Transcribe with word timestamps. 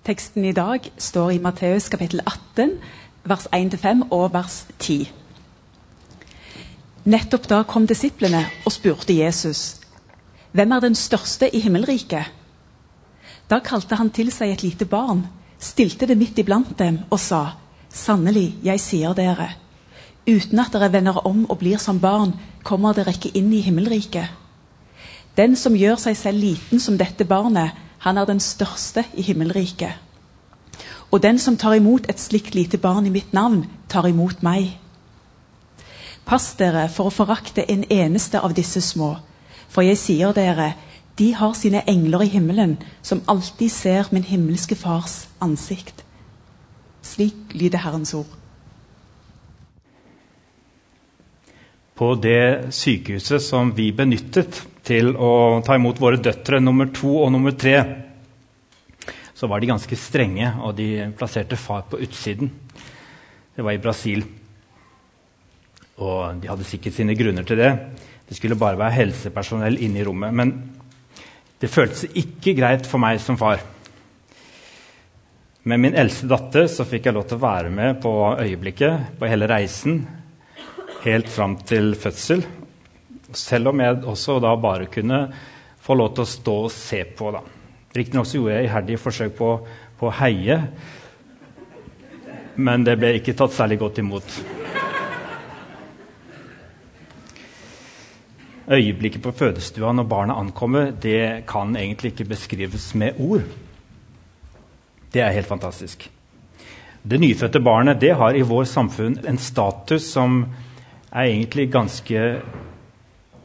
Teksten 0.00 0.44
i 0.48 0.52
dag 0.56 0.86
står 0.96 1.30
i 1.30 1.38
Matteus 1.44 1.90
kapittel 1.92 2.22
18, 2.24 2.70
vers 3.28 3.42
1-5 3.52 4.06
og 4.08 4.30
vers 4.32 4.62
10. 4.78 5.10
Nettopp 7.04 7.48
da 7.50 7.58
kom 7.68 7.84
disiplene 7.86 8.46
og 8.64 8.72
spurte 8.72 9.12
Jesus, 9.12 9.76
'Hvem 10.52 10.72
er 10.72 10.80
den 10.80 10.94
største 10.94 11.54
i 11.56 11.60
himmelriket?' 11.60 12.32
Da 13.50 13.58
kalte 13.58 13.94
han 13.94 14.10
til 14.10 14.32
seg 14.32 14.50
et 14.50 14.62
lite 14.62 14.84
barn, 14.84 15.26
stilte 15.58 16.06
det 16.06 16.16
midt 16.18 16.38
iblant 16.38 16.78
dem 16.78 16.98
og 17.10 17.20
sa, 17.20 17.46
'Sannelig, 17.90 18.54
jeg 18.64 18.80
sier 18.80 19.12
dere:" 19.12 19.50
Uten 20.26 20.58
at 20.58 20.72
dere 20.72 20.92
vender 20.92 21.26
om 21.26 21.50
og 21.50 21.58
blir 21.58 21.76
som 21.76 22.00
barn, 22.00 22.32
kommer 22.64 22.92
dere 22.92 23.12
ikke 23.12 23.36
inn 23.36 23.52
i 23.52 23.60
himmelriket. 23.60 24.28
Den 25.36 25.56
som 25.56 25.74
gjør 25.76 25.96
seg 25.96 26.16
selv 26.16 26.38
liten 26.38 26.80
som 26.80 26.98
dette 26.98 27.24
barnet, 27.24 27.70
han 28.00 28.18
er 28.18 28.24
den 28.24 28.40
største 28.40 29.04
i 29.14 29.22
himmelriket. 29.22 29.92
Og 31.10 31.22
den 31.22 31.38
som 31.38 31.56
tar 31.56 31.74
imot 31.76 32.06
et 32.08 32.20
slikt 32.20 32.54
lite 32.54 32.78
barn 32.78 33.06
i 33.06 33.12
mitt 33.12 33.32
navn, 33.32 33.64
tar 33.88 34.08
imot 34.08 34.42
meg. 34.42 34.78
Pass 36.24 36.54
dere 36.56 36.86
for 36.88 37.10
å 37.10 37.14
forakte 37.14 37.66
en 37.68 37.84
eneste 37.90 38.40
av 38.40 38.54
disse 38.56 38.80
små, 38.80 39.16
for 39.68 39.84
jeg 39.84 39.98
sier 39.98 40.32
dere, 40.32 40.72
de 41.18 41.32
har 41.36 41.52
sine 41.58 41.82
engler 41.90 42.24
i 42.24 42.32
himmelen, 42.32 42.78
som 43.02 43.20
alltid 43.28 43.68
ser 43.68 44.08
min 44.14 44.24
himmelske 44.24 44.78
Fars 44.78 45.26
ansikt. 45.40 46.04
Slik 47.02 47.52
lyder 47.52 47.82
Herrens 47.84 48.14
ord. 48.14 48.39
På 52.00 52.14
det 52.16 52.72
sykehuset 52.72 53.44
som 53.44 53.74
vi 53.76 53.90
benyttet 53.92 54.56
til 54.88 55.12
å 55.20 55.60
ta 55.60 55.74
imot 55.76 55.98
våre 56.00 56.16
døtre 56.16 56.56
nummer 56.62 56.88
to 56.96 57.10
og 57.26 57.32
nummer 57.34 57.52
tre, 57.52 57.74
så 59.36 59.48
var 59.48 59.60
de 59.60 59.68
ganske 59.68 59.96
strenge, 60.00 60.48
og 60.64 60.78
de 60.78 61.10
plasserte 61.16 61.58
far 61.60 61.84
på 61.90 62.00
utsiden. 62.00 62.48
Det 63.52 63.64
var 63.66 63.76
i 63.76 63.82
Brasil. 63.84 64.24
Og 66.00 66.40
de 66.40 66.48
hadde 66.48 66.68
sikkert 66.68 66.96
sine 66.96 67.16
grunner 67.16 67.44
til 67.44 67.60
det. 67.60 67.68
Det 68.28 68.38
skulle 68.38 68.56
bare 68.56 68.80
være 68.80 68.96
helsepersonell 68.96 69.76
inne 69.84 70.00
i 70.00 70.06
rommet. 70.08 70.32
Men 70.32 70.54
det 71.60 71.68
føltes 71.68 72.06
ikke 72.16 72.56
greit 72.56 72.88
for 72.88 73.02
meg 73.02 73.20
som 73.20 73.36
far. 73.40 73.60
Med 75.68 75.84
min 75.84 76.00
eldste 76.00 76.28
datter 76.32 76.64
så 76.72 76.88
fikk 76.88 77.10
jeg 77.10 77.18
lov 77.18 77.28
til 77.28 77.36
å 77.36 77.44
være 77.44 77.72
med 77.76 78.00
på 78.00 78.14
øyeblikket, 78.40 79.18
på 79.20 79.28
hele 79.28 79.48
reisen, 79.52 80.00
helt 81.04 81.28
fram 81.28 81.56
til 81.66 81.94
fødsel. 81.98 82.44
Selv 83.32 83.70
om 83.70 83.80
jeg 83.80 84.02
også 84.04 84.38
da 84.42 84.54
bare 84.60 84.90
kunne 84.92 85.20
få 85.80 85.96
lov 85.96 86.14
til 86.14 86.26
å 86.26 86.32
stå 86.34 86.56
og 86.66 86.72
se 86.74 87.04
på. 87.16 87.30
da. 87.34 87.42
Riktignok 87.96 88.28
gjorde 88.34 88.54
jeg 88.56 88.68
iherdige 88.68 89.02
forsøk 89.02 89.36
på, 89.38 89.50
på 89.98 90.08
å 90.10 90.16
heie, 90.20 90.60
men 92.60 92.84
det 92.84 92.98
ble 93.00 93.14
ikke 93.16 93.34
tatt 93.38 93.54
særlig 93.56 93.80
godt 93.80 93.98
imot. 94.02 94.34
Øyeblikket 98.70 99.22
på 99.24 99.32
fødestua 99.34 99.90
når 99.96 100.06
barnet 100.06 100.38
ankommer, 100.38 100.92
det 100.92 101.42
kan 101.50 101.74
egentlig 101.74 102.12
ikke 102.12 102.28
beskrives 102.30 102.92
med 102.94 103.18
ord. 103.18 103.42
Det 105.10 105.24
er 105.24 105.34
helt 105.34 105.50
fantastisk. 105.50 106.04
Det 107.02 107.18
nyfødte 107.18 107.62
barnet 107.64 107.98
det 108.00 108.12
har 108.14 108.36
i 108.36 108.46
vår 108.46 108.68
samfunn 108.70 109.16
en 109.26 109.40
status 109.40 110.12
som 110.12 110.44
er 111.10 111.26
egentlig 111.26 111.70
ganske 111.72 112.24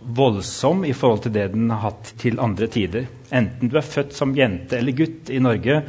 voldsom 0.05 0.83
i 0.85 0.93
forhold 0.93 1.23
til 1.25 1.33
det 1.33 1.47
den 1.55 1.71
har 1.73 1.87
hatt 1.87 2.11
til 2.21 2.39
andre 2.41 2.67
tider. 2.69 3.07
Enten 3.33 3.71
du 3.71 3.77
er 3.79 3.87
født 3.87 4.13
som 4.13 4.35
jente 4.37 4.77
eller 4.77 4.97
gutt 4.97 5.31
i 5.33 5.41
Norge, 5.41 5.81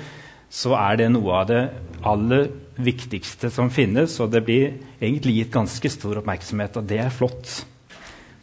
så 0.48 0.72
er 0.78 1.02
det 1.02 1.10
noe 1.12 1.42
av 1.42 1.50
det 1.50 1.62
aller 2.06 2.48
viktigste 2.76 3.50
som 3.52 3.70
finnes, 3.72 4.14
og 4.20 4.30
det 4.32 4.44
blir 4.46 4.76
egentlig 5.00 5.40
gitt 5.40 5.52
ganske 5.52 5.90
stor 5.92 6.20
oppmerksomhet, 6.20 6.78
og 6.80 6.88
det 6.88 7.00
er 7.02 7.12
flott. 7.12 7.50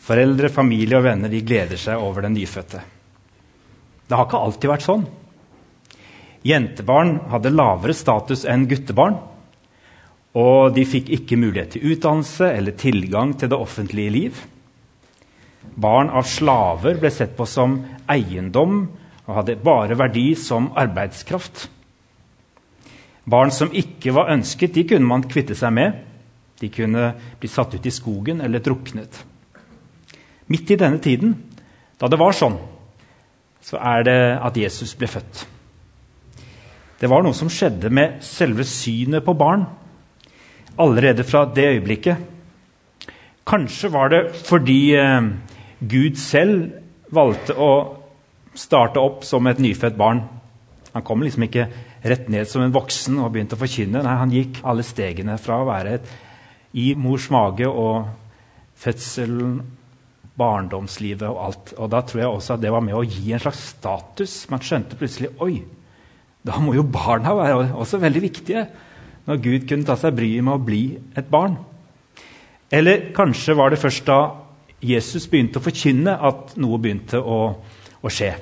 Foreldre, 0.03 0.49
familie 0.51 0.99
og 0.99 1.05
venner 1.05 1.31
de 1.31 1.41
gleder 1.45 1.79
seg 1.79 2.01
over 2.01 2.25
den 2.25 2.35
nyfødte. 2.35 2.81
Det 4.03 4.17
har 4.17 4.27
ikke 4.27 4.41
alltid 4.45 4.73
vært 4.73 4.85
sånn. 4.85 5.05
Jentebarn 6.43 7.15
hadde 7.31 7.53
lavere 7.53 7.95
status 7.95 8.43
enn 8.49 8.67
guttebarn. 8.67 9.15
Og 10.33 10.73
de 10.73 10.85
fikk 10.89 11.11
ikke 11.13 11.37
mulighet 11.37 11.75
til 11.75 11.93
utdannelse 11.93 12.49
eller 12.57 12.73
tilgang 12.77 13.35
til 13.37 13.51
det 13.51 13.59
offentlige 13.59 14.13
liv. 14.13 14.39
Barn 15.77 16.09
av 16.09 16.25
slaver 16.25 16.97
ble 17.01 17.11
sett 17.13 17.35
på 17.37 17.45
som 17.49 17.77
eiendom 18.09 18.87
og 19.23 19.35
hadde 19.37 19.59
bare 19.61 19.97
verdi 19.97 20.33
som 20.37 20.71
arbeidskraft. 20.77 21.67
Barn 23.29 23.53
som 23.55 23.71
ikke 23.71 24.11
var 24.15 24.33
ønsket, 24.33 24.73
de 24.75 24.83
kunne 24.89 25.07
man 25.07 25.23
kvitte 25.29 25.55
seg 25.55 25.71
med. 25.73 26.01
De 26.59 26.69
kunne 26.73 27.13
bli 27.39 27.49
satt 27.49 27.77
ut 27.77 27.85
i 27.85 27.93
skogen 27.93 28.41
eller 28.43 28.59
druknet. 28.63 29.21
Midt 30.51 30.73
i 30.73 30.79
denne 30.79 30.99
tiden, 30.99 31.37
da 32.01 32.09
det 32.11 32.19
var 32.19 32.35
sånn, 32.35 32.57
så 33.63 33.79
er 33.79 34.03
det 34.03 34.19
at 34.43 34.57
Jesus 34.59 34.91
ble 34.99 35.07
født. 35.07 35.45
Det 36.99 37.09
var 37.11 37.23
noe 37.23 37.35
som 37.37 37.51
skjedde 37.51 37.89
med 37.93 38.19
selve 38.25 38.65
synet 38.67 39.23
på 39.23 39.37
barn 39.39 39.63
allerede 40.77 41.25
fra 41.27 41.45
det 41.45 41.67
øyeblikket. 41.75 42.17
Kanskje 43.47 43.91
var 43.91 44.09
det 44.13 44.21
fordi 44.47 44.95
eh, 44.95 45.27
Gud 45.79 46.15
selv 46.17 46.71
valgte 47.13 47.55
å 47.59 47.73
starte 48.55 49.01
opp 49.01 49.25
som 49.27 49.47
et 49.49 49.61
nyfødt 49.61 49.97
barn. 49.97 50.23
Han 50.93 51.05
kom 51.05 51.23
liksom 51.25 51.47
ikke 51.47 51.67
rett 52.05 52.27
ned 52.29 52.47
som 52.49 52.63
en 52.63 52.73
voksen 52.73 53.17
og 53.21 53.31
begynte 53.33 53.57
å 53.57 53.61
forkynne. 53.61 54.03
Nei, 54.05 54.17
Han 54.19 54.33
gikk 54.33 54.61
alle 54.63 54.85
stegene 54.85 55.37
fra 55.41 55.61
å 55.61 55.69
være 55.69 55.97
et, 55.97 56.11
i 56.73 56.93
mors 56.97 57.29
mage 57.33 57.67
og 57.69 58.07
fødselen 58.81 59.59
barndomslivet 60.37 61.27
og 61.29 61.41
alt. 61.47 61.73
Og 61.77 61.89
Da 61.91 62.01
tror 62.01 62.21
jeg 62.21 62.29
også 62.29 62.55
at 62.55 62.63
det 62.63 62.71
var 62.73 62.81
med 62.85 62.97
å 62.97 63.05
gi 63.05 63.33
en 63.33 63.41
slags 63.41 63.61
status. 63.75 64.37
Man 64.49 64.63
skjønte 64.63 64.97
plutselig 64.97 65.33
oi, 65.41 65.63
da 66.43 66.59
må 66.59 66.73
jo 66.75 66.83
barna 66.83 67.35
være 67.37 67.73
også 67.79 68.01
veldig 68.01 68.21
viktige. 68.21 68.65
Når 69.27 69.43
Gud 69.43 69.67
kunne 69.69 69.87
ta 69.87 69.95
seg 69.99 70.15
bryet 70.17 70.43
med 70.43 70.57
å 70.57 70.63
bli 70.63 70.83
et 71.15 71.29
barn. 71.31 71.55
Eller 72.73 73.11
kanskje 73.15 73.55
var 73.55 73.71
det 73.71 73.81
først 73.81 74.07
da 74.07 74.19
Jesus 74.83 75.29
begynte 75.31 75.61
å 75.61 75.63
forkynne, 75.63 76.17
at 76.17 76.57
noe 76.59 76.79
begynte 76.81 77.21
å, 77.21 77.39
å 78.03 78.11
skje. 78.11 78.33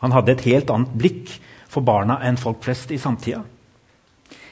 Han 0.00 0.14
hadde 0.14 0.36
et 0.36 0.46
helt 0.46 0.70
annet 0.70 0.92
blikk 0.96 1.32
for 1.70 1.84
barna 1.86 2.20
enn 2.26 2.38
folk 2.40 2.62
flest 2.64 2.92
i 2.94 3.00
samtida. 3.00 3.42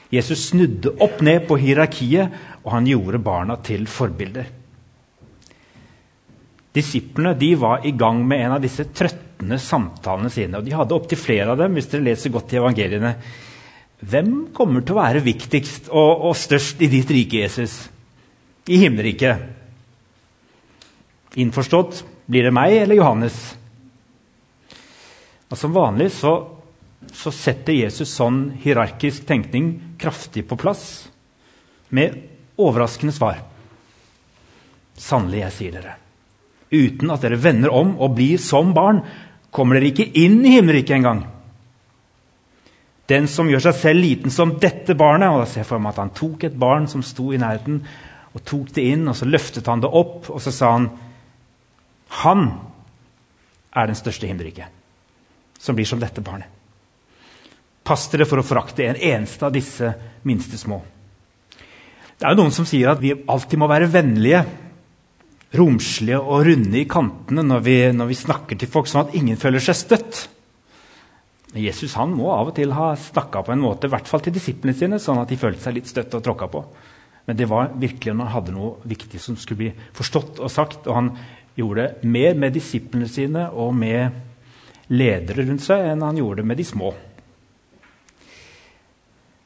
Jesus 0.09 0.49
snudde 0.49 0.95
opp 1.05 1.21
ned 1.25 1.45
på 1.47 1.57
hierarkiet, 1.61 2.33
og 2.65 2.71
han 2.73 2.87
gjorde 2.89 3.21
barna 3.23 3.59
til 3.63 3.85
forbilder. 3.89 4.47
Disiplene 6.75 7.35
de 7.37 7.53
var 7.57 7.85
i 7.85 7.93
gang 7.97 8.21
med 8.27 8.45
en 8.45 8.55
av 8.57 8.63
disse 8.63 8.85
trøttende 8.93 9.57
samtalene 9.61 10.29
sine. 10.33 10.57
og 10.57 10.65
De 10.65 10.75
hadde 10.75 10.95
opptil 10.95 11.17
flere 11.17 11.53
av 11.53 11.61
dem. 11.61 11.73
hvis 11.73 11.89
dere 11.89 12.05
leser 12.09 12.33
godt 12.33 12.53
i 12.53 12.59
evangeliene. 12.61 13.13
Hvem 13.99 14.49
kommer 14.55 14.83
til 14.83 14.95
å 14.95 15.01
være 15.01 15.23
viktigst 15.25 15.89
og, 15.91 16.29
og 16.29 16.37
størst 16.39 16.81
i 16.85 16.89
ditt 16.91 17.09
rike, 17.11 17.41
Jesus? 17.43 17.89
I 18.69 18.79
himmelriket? 18.83 19.43
Innforstått? 21.39 22.03
Blir 22.29 22.47
det 22.47 22.53
meg 22.55 22.77
eller 22.77 22.99
Johannes? 22.99 23.37
Og 25.49 25.57
Som 25.57 25.73
vanlig 25.75 26.11
så, 26.15 26.33
så 27.11 27.33
setter 27.33 27.73
Jesus 27.75 28.13
sånn 28.13 28.51
hierarkisk 28.61 29.25
tenkning 29.27 29.95
kraftig 29.99 30.45
på 30.47 30.59
plass 30.59 30.83
med 31.89 32.21
overraskende 32.59 33.15
svar. 33.15 33.41
Sannelig, 34.99 35.41
jeg 35.47 35.57
sier 35.57 35.79
dere 35.79 35.97
uten 36.69 37.11
at 37.11 37.23
dere 37.25 37.39
vender 37.41 37.73
om 37.73 37.95
og 37.97 38.15
blir 38.17 38.37
som 38.41 38.73
barn, 38.75 39.01
kommer 39.49 39.79
dere 39.79 39.89
ikke 39.91 40.09
inn 40.21 40.39
i 40.45 40.55
himmelriket 40.57 40.99
engang. 40.99 41.23
Den 43.09 43.27
som 43.31 43.49
gjør 43.49 43.63
seg 43.69 43.77
selv 43.79 44.03
liten 44.05 44.33
som 44.33 44.53
dette 44.61 44.93
barnet 44.97 45.33
og 45.33 45.41
da 45.41 45.49
ser 45.49 45.63
jeg 45.63 45.69
for 45.71 45.81
meg 45.81 45.95
at 45.95 46.03
Han 46.03 46.13
tok 46.17 46.45
et 46.45 46.59
barn 46.59 46.85
som 46.91 47.03
sto 47.05 47.31
i 47.33 47.41
nærheten, 47.41 47.81
og 48.29 48.43
tok 48.45 48.69
det 48.75 48.85
inn, 48.91 49.07
og 49.09 49.17
så 49.17 49.25
løftet 49.25 49.67
han 49.67 49.81
det 49.81 49.89
opp, 49.89 50.29
og 50.29 50.41
så 50.43 50.53
sa 50.53 50.71
han 50.75 50.89
Han 52.21 52.45
er 53.73 53.89
den 53.89 53.97
største 53.97 54.29
himmelriket, 54.29 54.69
som 55.57 55.77
blir 55.77 55.89
som 55.89 56.01
dette 56.01 56.21
barnet. 56.21 56.47
Pass 57.85 58.05
dere 58.11 58.27
for 58.29 58.41
å 58.41 58.45
forakte 58.45 58.85
en 58.85 59.01
eneste 59.01 59.47
av 59.47 59.53
disse 59.53 59.89
minste 60.29 60.57
små. 60.61 60.77
Det 62.19 62.27
er 62.27 62.35
jo 62.35 62.43
noen 62.43 62.53
som 62.53 62.67
sier 62.67 62.91
at 62.91 63.01
vi 63.01 63.15
alltid 63.15 63.61
må 63.61 63.69
være 63.71 63.89
vennlige 63.89 64.43
romslige 65.57 66.19
og 66.19 66.43
runde 66.45 66.77
i 66.77 66.87
kantene 66.89 67.45
når 67.45 67.63
vi, 67.65 67.77
når 67.95 68.09
vi, 68.11 68.17
snakker 68.19 68.59
til 68.59 68.69
folk, 68.69 68.89
sånn 68.89 69.07
at 69.07 69.15
ingen 69.17 69.39
føler 69.39 69.63
seg 69.63 69.77
støtt. 69.79 70.19
Jesus 71.57 71.95
han 71.97 72.13
må 72.13 72.29
av 72.29 72.51
og 72.51 72.55
til 72.59 72.75
ha 72.77 72.91
snakka 72.99 73.41
på 73.45 73.53
en 73.55 73.63
måte, 73.63 73.87
i 73.87 73.93
hvert 73.93 74.09
fall 74.09 74.21
til 74.21 74.35
disiplene 74.35 74.77
sine, 74.77 74.99
sånn 75.01 75.21
at 75.21 75.31
de 75.31 75.39
følte 75.39 75.63
seg 75.63 75.79
litt 75.79 75.89
støtt 75.89 76.13
og 76.17 76.23
tråkka 76.25 76.49
på. 76.51 76.63
Men 77.25 77.37
det 77.37 77.47
var 77.49 77.71
virkelig 77.77 78.13
når 78.13 78.25
han 78.25 78.33
hadde 78.35 78.53
noe 78.55 78.89
viktig 78.89 79.21
som 79.21 79.37
skulle 79.37 79.63
bli 79.63 79.89
forstått 79.97 80.39
og 80.41 80.49
sagt. 80.53 80.87
Og 80.89 80.95
han 80.97 81.11
gjorde 81.57 81.91
mer 82.09 82.37
med 82.37 82.55
disiplene 82.57 83.09
sine 83.09 83.47
og 83.49 83.73
med 83.77 84.89
ledere 84.93 85.45
rundt 85.45 85.65
seg 85.65 85.91
enn 85.91 86.05
han 86.05 86.17
gjorde 86.17 86.45
med 86.45 86.57
de 86.57 86.65
små. 86.65 86.93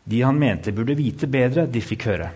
De 0.03 0.21
han 0.23 0.39
mente 0.39 0.71
burde 0.75 0.95
vite 1.00 1.27
bedre, 1.31 1.67
de 1.67 1.83
fikk 1.83 2.07
høre. 2.11 2.29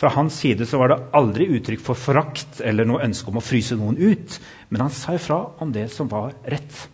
Fra 0.00 0.10
hans 0.14 0.38
side 0.40 0.64
så 0.66 0.78
var 0.80 0.90
det 0.90 1.02
aldri 1.18 1.50
uttrykk 1.58 1.82
for 1.84 1.98
forakt 1.98 2.62
eller 2.64 2.86
noe 2.88 3.02
ønske 3.04 3.30
om 3.30 3.38
å 3.38 3.44
fryse 3.44 3.76
noen 3.76 3.98
ut, 3.98 4.38
men 4.70 4.86
han 4.86 4.94
sa 4.94 5.14
ifra 5.18 5.42
om 5.60 5.74
det 5.74 5.90
som 5.92 6.08
var 6.10 6.32
rett. 6.48 6.86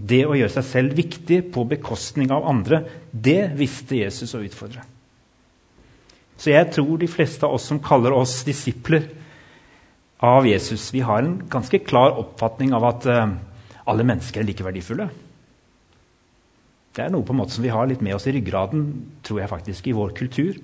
Og 0.00 0.06
Det 0.08 0.22
å 0.24 0.32
gjøre 0.32 0.54
seg 0.54 0.64
selv 0.64 0.96
viktig 0.96 1.42
på 1.52 1.66
bekostning 1.68 2.30
av 2.32 2.46
andre, 2.48 2.80
det 3.12 3.52
visste 3.58 3.98
Jesus 4.00 4.32
å 4.32 4.40
utfordre. 4.40 4.86
Så 6.40 6.54
jeg 6.54 6.70
tror 6.72 6.96
de 6.96 7.08
fleste 7.10 7.44
av 7.44 7.58
oss 7.58 7.66
som 7.68 7.82
kaller 7.84 8.16
oss 8.16 8.38
disipler 8.46 9.10
av 10.24 10.48
Jesus, 10.48 10.88
vi 10.94 11.02
har 11.04 11.20
en 11.20 11.36
ganske 11.52 11.82
klar 11.84 12.16
oppfatning 12.16 12.72
av 12.76 12.86
at 12.88 13.08
uh, 13.12 13.34
alle 13.92 14.08
mennesker 14.08 14.40
er 14.40 14.48
like 14.48 14.64
verdifulle. 14.64 15.10
Det 16.96 17.04
er 17.04 17.12
noe 17.12 17.24
på 17.24 17.36
en 17.36 17.42
måte 17.42 17.58
som 17.58 17.64
vi 17.64 17.72
har 17.72 17.84
litt 17.88 18.00
med 18.00 18.16
oss 18.16 18.24
i 18.24 18.32
ryggraden, 18.34 18.88
tror 19.24 19.42
jeg 19.42 19.52
faktisk, 19.52 19.86
i 19.86 19.96
vår 19.96 20.16
kultur. 20.16 20.56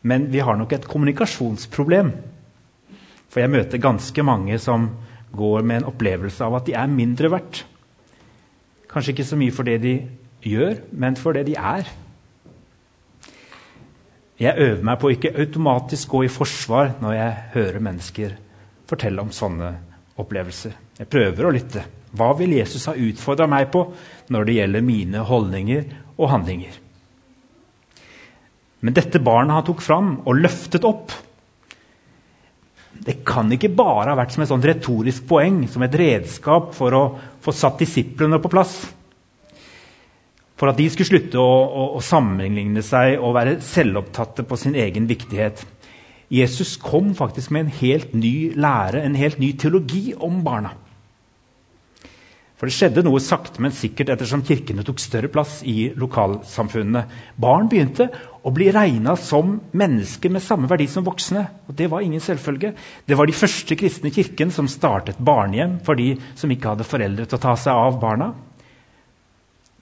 Men 0.00 0.30
vi 0.32 0.40
har 0.40 0.56
nok 0.56 0.72
et 0.72 0.88
kommunikasjonsproblem. 0.88 2.14
For 3.28 3.44
jeg 3.44 3.52
møter 3.52 3.84
ganske 3.84 4.24
mange 4.24 4.56
som 4.62 4.90
går 5.36 5.60
med 5.60 5.82
en 5.82 5.90
opplevelse 5.92 6.44
av 6.44 6.56
at 6.56 6.68
de 6.68 6.76
er 6.80 6.88
mindre 6.90 7.30
verdt. 7.36 7.66
Kanskje 8.96 9.12
ikke 9.12 9.28
så 9.28 9.36
mye 9.36 9.52
for 9.52 9.68
det 9.68 9.76
de 9.82 9.90
gjør, 10.40 10.78
men 10.96 11.18
for 11.20 11.36
det 11.36 11.42
de 11.50 11.56
er. 11.60 11.84
Jeg 14.40 14.56
øver 14.56 14.80
meg 14.88 14.96
på 15.00 15.10
å 15.10 15.12
ikke 15.12 15.34
automatisk 15.36 16.14
gå 16.14 16.22
i 16.24 16.32
forsvar 16.32 16.94
når 17.02 17.12
jeg 17.12 17.34
hører 17.58 17.84
mennesker 17.84 18.32
fortelle 18.88 19.20
om 19.20 19.34
sånne 19.36 19.68
opplevelser. 20.16 20.72
Jeg 20.96 21.10
prøver 21.12 21.44
å 21.44 21.52
lytte. 21.52 21.84
Hva 22.16 22.30
vil 22.38 22.54
Jesus 22.56 22.88
ha 22.88 22.96
utfordra 22.96 23.44
meg 23.50 23.68
på 23.74 23.82
når 24.32 24.48
det 24.48 24.56
gjelder 24.62 24.88
mine 24.88 25.24
holdninger 25.28 25.86
og 26.16 26.30
handlinger? 26.32 26.80
Men 28.80 28.96
dette 28.96 29.20
barnet 29.20 29.58
han 29.58 29.66
tok 29.66 29.84
fram 29.84 30.12
og 30.24 30.40
løftet 30.40 30.88
opp, 30.88 31.12
det 33.04 33.20
kan 33.26 33.50
ikke 33.52 33.72
bare 33.76 34.12
ha 34.12 34.18
vært 34.18 34.34
som 34.34 34.44
et 34.44 34.50
sånt 34.50 34.66
retorisk 34.66 35.26
poeng, 35.28 35.64
som 35.70 35.84
et 35.84 35.96
redskap 35.98 36.72
for 36.76 36.96
å 36.96 37.02
få 37.44 37.54
satt 37.54 37.82
disiplene 37.82 38.40
på 38.42 38.50
plass. 38.52 38.78
For 40.56 40.70
at 40.70 40.78
de 40.80 40.86
skulle 40.88 41.10
slutte 41.10 41.40
å, 41.40 41.52
å, 41.66 41.86
å 41.98 42.04
sammenligne 42.04 42.82
seg 42.84 43.18
og 43.20 43.36
være 43.36 43.58
selvopptatte 43.64 44.46
på 44.48 44.56
sin 44.60 44.78
egen 44.78 45.08
viktighet. 45.10 45.60
Jesus 46.32 46.74
kom 46.82 47.12
faktisk 47.14 47.52
med 47.54 47.66
en 47.66 47.76
helt 47.78 48.14
ny 48.16 48.34
lære, 48.56 49.04
en 49.04 49.18
helt 49.18 49.38
ny 49.38 49.52
teologi 49.60 50.10
om 50.16 50.40
barna. 50.46 50.72
For 52.56 52.70
det 52.70 52.72
skjedde 52.72 53.02
noe 53.04 53.20
sakte, 53.20 53.60
men 53.60 53.74
sikkert 53.76 54.14
ettersom 54.14 54.40
kirkene 54.46 54.84
tok 54.84 55.00
større 55.02 55.28
plass 55.28 55.58
i 55.68 55.90
lokalsamfunnene. 55.92 57.02
Barn 57.36 57.68
begynte 57.68 58.06
å 58.40 58.52
bli 58.54 58.70
regna 58.72 59.12
som 59.20 59.58
mennesker 59.76 60.32
med 60.32 60.44
samme 60.44 60.70
verdi 60.70 60.86
som 60.88 61.04
voksne. 61.04 61.42
Og 61.68 61.76
Det 61.76 61.90
var 61.92 62.00
ingen 62.00 62.22
selvfølge. 62.22 62.72
Det 63.04 63.18
var 63.18 63.28
de 63.28 63.36
første 63.36 63.76
kristne 63.76 64.12
kirken 64.14 64.54
som 64.54 64.70
startet 64.72 65.20
barnehjem 65.20 65.82
for 65.84 66.00
de 66.00 66.14
som 66.34 66.50
ikke 66.50 66.72
hadde 66.72 66.88
foreldre 66.88 67.26
til 67.26 67.36
å 67.36 67.44
ta 67.44 67.56
seg 67.60 67.76
av 67.76 68.00
barna. 68.00 68.30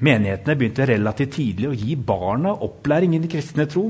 Menighetene 0.02 0.58
begynte 0.58 0.90
relativt 0.90 1.36
tidlig 1.38 1.70
å 1.70 1.78
gi 1.78 1.94
barna 1.94 2.56
opplæring 2.66 3.14
i 3.14 3.22
den 3.22 3.30
kristne 3.30 3.68
tro. 3.70 3.86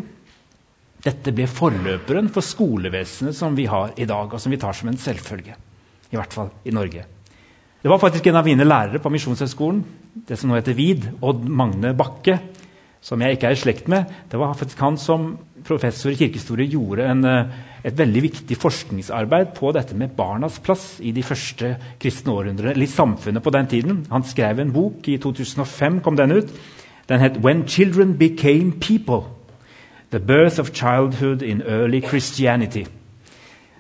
Dette 1.04 1.32
ble 1.32 1.48
forløperen 1.48 2.28
for 2.32 2.44
skolevesenet 2.44 3.36
som 3.36 3.56
vi 3.56 3.64
har 3.64 3.96
i 3.96 4.04
dag, 4.08 4.28
og 4.28 4.40
som 4.40 4.52
vi 4.52 4.60
tar 4.60 4.76
som 4.76 4.92
en 4.92 5.00
selvfølge. 5.00 5.56
I 6.12 6.20
hvert 6.20 6.36
fall 6.36 6.52
i 6.68 6.72
Norge. 6.76 7.13
Det 7.84 7.90
var 7.90 7.98
faktisk 8.00 8.30
en 8.30 8.38
av 8.40 8.46
mine 8.48 8.64
lærere 8.64 8.96
på 8.96 9.10
Misjonshøgskolen, 9.12 9.82
det 10.24 10.38
som 10.40 10.48
nå 10.48 10.56
heter 10.56 10.72
VID, 10.72 11.02
Odd 11.20 11.42
Magne 11.52 11.90
Bakke, 11.92 12.38
som 13.04 13.20
jeg 13.20 13.36
ikke 13.36 13.50
er 13.50 13.56
i 13.58 13.58
slekt 13.60 13.90
med. 13.92 14.06
Det 14.32 14.38
var 14.40 14.54
faktisk 14.56 14.80
han 14.80 14.96
som 14.96 15.26
professor 15.68 16.08
i 16.08 16.16
kirkehistorie 16.16 16.72
gjorde 16.72 17.04
en, 17.04 17.20
eh, 17.28 17.50
et 17.84 17.98
veldig 17.98 18.22
viktig 18.22 18.56
forskningsarbeid 18.56 19.52
på 19.58 19.74
dette 19.76 19.92
med 19.94 20.16
barnas 20.16 20.56
plass 20.64 20.98
i 21.00 21.12
de 21.12 21.22
første 21.22 21.76
kristne 22.00 22.32
århundrene, 22.32 22.70
eller 22.72 22.86
i 22.88 22.96
samfunnet 22.96 23.42
på 23.42 23.52
den 23.52 23.66
tiden. 23.66 24.06
Han 24.10 24.22
skrev 24.22 24.60
en 24.60 24.72
bok, 24.72 25.06
i 25.08 25.18
2005 25.18 26.00
kom 26.00 26.16
den 26.16 26.32
ut. 26.32 26.48
Den 27.06 27.20
het 27.20 27.36
'When 27.36 27.68
Children 27.68 28.16
Became 28.16 28.72
People'. 28.80 29.24
The 30.10 30.20
Birth 30.20 30.58
of 30.58 30.72
Childhood 30.72 31.42
in 31.42 31.60
Early 31.60 32.00
Christianity. 32.00 32.86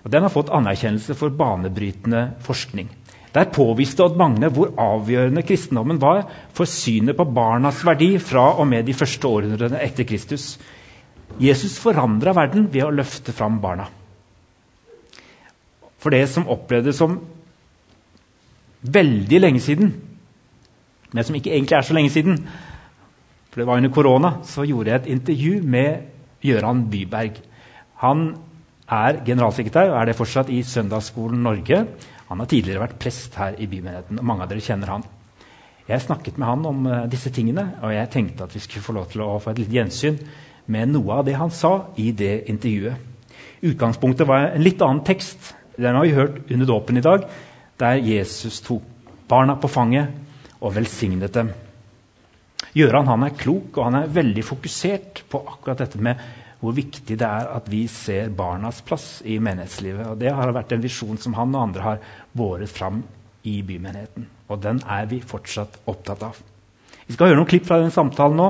Og 0.04 0.12
den 0.12 0.22
har 0.22 0.28
fått 0.28 0.50
anerkjennelse 0.50 1.14
for 1.14 1.30
banebrytende 1.30 2.32
forskning. 2.40 2.90
Der 3.34 3.50
påviste 3.50 4.04
Odd 4.04 4.16
Magne 4.18 4.50
hvor 4.54 4.70
avgjørende 4.78 5.42
kristendommen 5.46 5.98
var 6.02 6.22
for 6.54 6.70
synet 6.70 7.16
på 7.18 7.26
barnas 7.26 7.82
verdi 7.86 8.12
fra 8.22 8.52
og 8.60 8.68
med 8.70 8.86
de 8.86 8.94
første 8.94 9.26
århundrene 9.26 9.80
etter 9.82 10.06
Kristus. 10.06 10.54
Jesus 11.42 11.80
forandra 11.82 12.34
verden 12.36 12.68
ved 12.70 12.86
å 12.86 12.94
løfte 12.94 13.34
fram 13.34 13.58
barna. 13.62 13.88
For 15.98 16.14
det 16.14 16.28
som 16.30 16.46
opplevdes 16.52 17.00
som 17.00 17.18
veldig 18.84 19.40
lenge 19.40 19.62
siden, 19.64 19.94
men 21.14 21.26
som 21.26 21.34
ikke 21.38 21.54
egentlig 21.54 21.78
er 21.78 21.86
så 21.86 21.96
lenge 21.96 22.12
siden, 22.12 22.38
for 23.50 23.62
det 23.62 23.66
var 23.66 23.80
under 23.80 23.94
korona, 23.94 24.34
så 24.44 24.66
gjorde 24.66 24.90
jeg 24.90 25.00
et 25.00 25.12
intervju 25.14 25.62
med 25.62 26.10
Gøran 26.44 26.84
Byberg. 26.90 27.38
Han 28.02 28.26
er 28.90 29.22
generalsekretær 29.24 29.92
og 29.92 30.00
er 30.00 30.10
det 30.10 30.18
fortsatt 30.18 30.50
i 30.52 30.60
Søndagsskolen 30.66 31.40
Norge. 31.42 31.84
Han 32.30 32.40
har 32.40 32.48
tidligere 32.50 32.82
vært 32.86 32.98
prest 33.00 33.36
her 33.38 33.58
i 33.60 33.68
bymenigheten, 33.68 34.18
og 34.20 34.26
mange 34.26 34.46
av 34.46 34.50
dere 34.52 34.64
kjenner 34.64 34.92
han. 34.94 35.04
Jeg 35.84 36.00
snakket 36.00 36.38
med 36.40 36.48
han 36.48 36.68
om 36.68 36.86
uh, 36.88 36.94
disse 37.12 37.32
tingene, 37.34 37.66
og 37.84 37.92
jeg 37.92 38.10
tenkte 38.12 38.46
at 38.46 38.54
vi 38.56 38.62
skulle 38.64 38.84
få 38.86 38.94
lov 38.96 39.10
til 39.12 39.24
å 39.24 39.34
få 39.42 39.52
et 39.52 39.60
lite 39.60 39.76
gjensyn 39.76 40.16
med 40.72 40.94
noe 40.94 41.18
av 41.18 41.26
det 41.26 41.36
han 41.36 41.52
sa 41.52 41.90
i 42.00 42.08
det 42.16 42.46
intervjuet. 42.48 43.12
Utgangspunktet 43.64 44.28
var 44.28 44.48
en 44.48 44.64
litt 44.64 44.80
annen 44.84 45.04
tekst. 45.04 45.52
Den 45.76 45.96
har 45.96 46.06
vi 46.06 46.16
hørt 46.16 46.40
under 46.48 46.68
dåpen 46.68 47.00
i 47.00 47.04
dag, 47.04 47.26
der 47.80 48.00
Jesus 48.00 48.62
tok 48.64 48.84
barna 49.28 49.56
på 49.60 49.68
fanget 49.68 50.60
og 50.60 50.74
velsignet 50.76 51.34
dem. 51.34 51.50
Gøran 52.74 53.08
han 53.10 53.26
er 53.26 53.36
klok 53.38 53.76
og 53.76 53.84
han 53.86 54.00
er 54.00 54.14
veldig 54.14 54.44
fokusert 54.46 55.24
på 55.30 55.40
akkurat 55.44 55.84
dette 55.84 56.00
med 56.02 56.20
hvor 56.64 56.72
viktig 56.76 57.18
det 57.20 57.26
er 57.26 57.50
at 57.52 57.66
vi 57.68 57.82
ser 57.90 58.30
barnas 58.32 58.80
plass 58.86 59.18
i 59.28 59.36
menighetslivet. 59.42 60.06
Og 60.08 60.18
Det 60.20 60.32
har 60.32 60.52
vært 60.56 60.72
en 60.72 60.84
visjon 60.84 61.20
som 61.20 61.36
han 61.36 61.52
og 61.54 61.62
andre 61.68 61.84
har 61.84 61.98
båret 62.32 62.72
fram 62.72 63.02
i 63.44 63.58
bymenigheten. 63.62 64.26
Og 64.48 64.62
den 64.62 64.80
er 64.88 65.04
vi 65.10 65.20
fortsatt 65.20 65.82
opptatt 65.90 66.24
av. 66.24 66.40
Vi 67.04 67.12
skal 67.12 67.28
høre 67.28 67.40
noen 67.42 67.50
klipp 67.50 67.68
fra 67.68 67.82
den 67.82 67.92
samtalen 67.92 68.40
nå. 68.40 68.48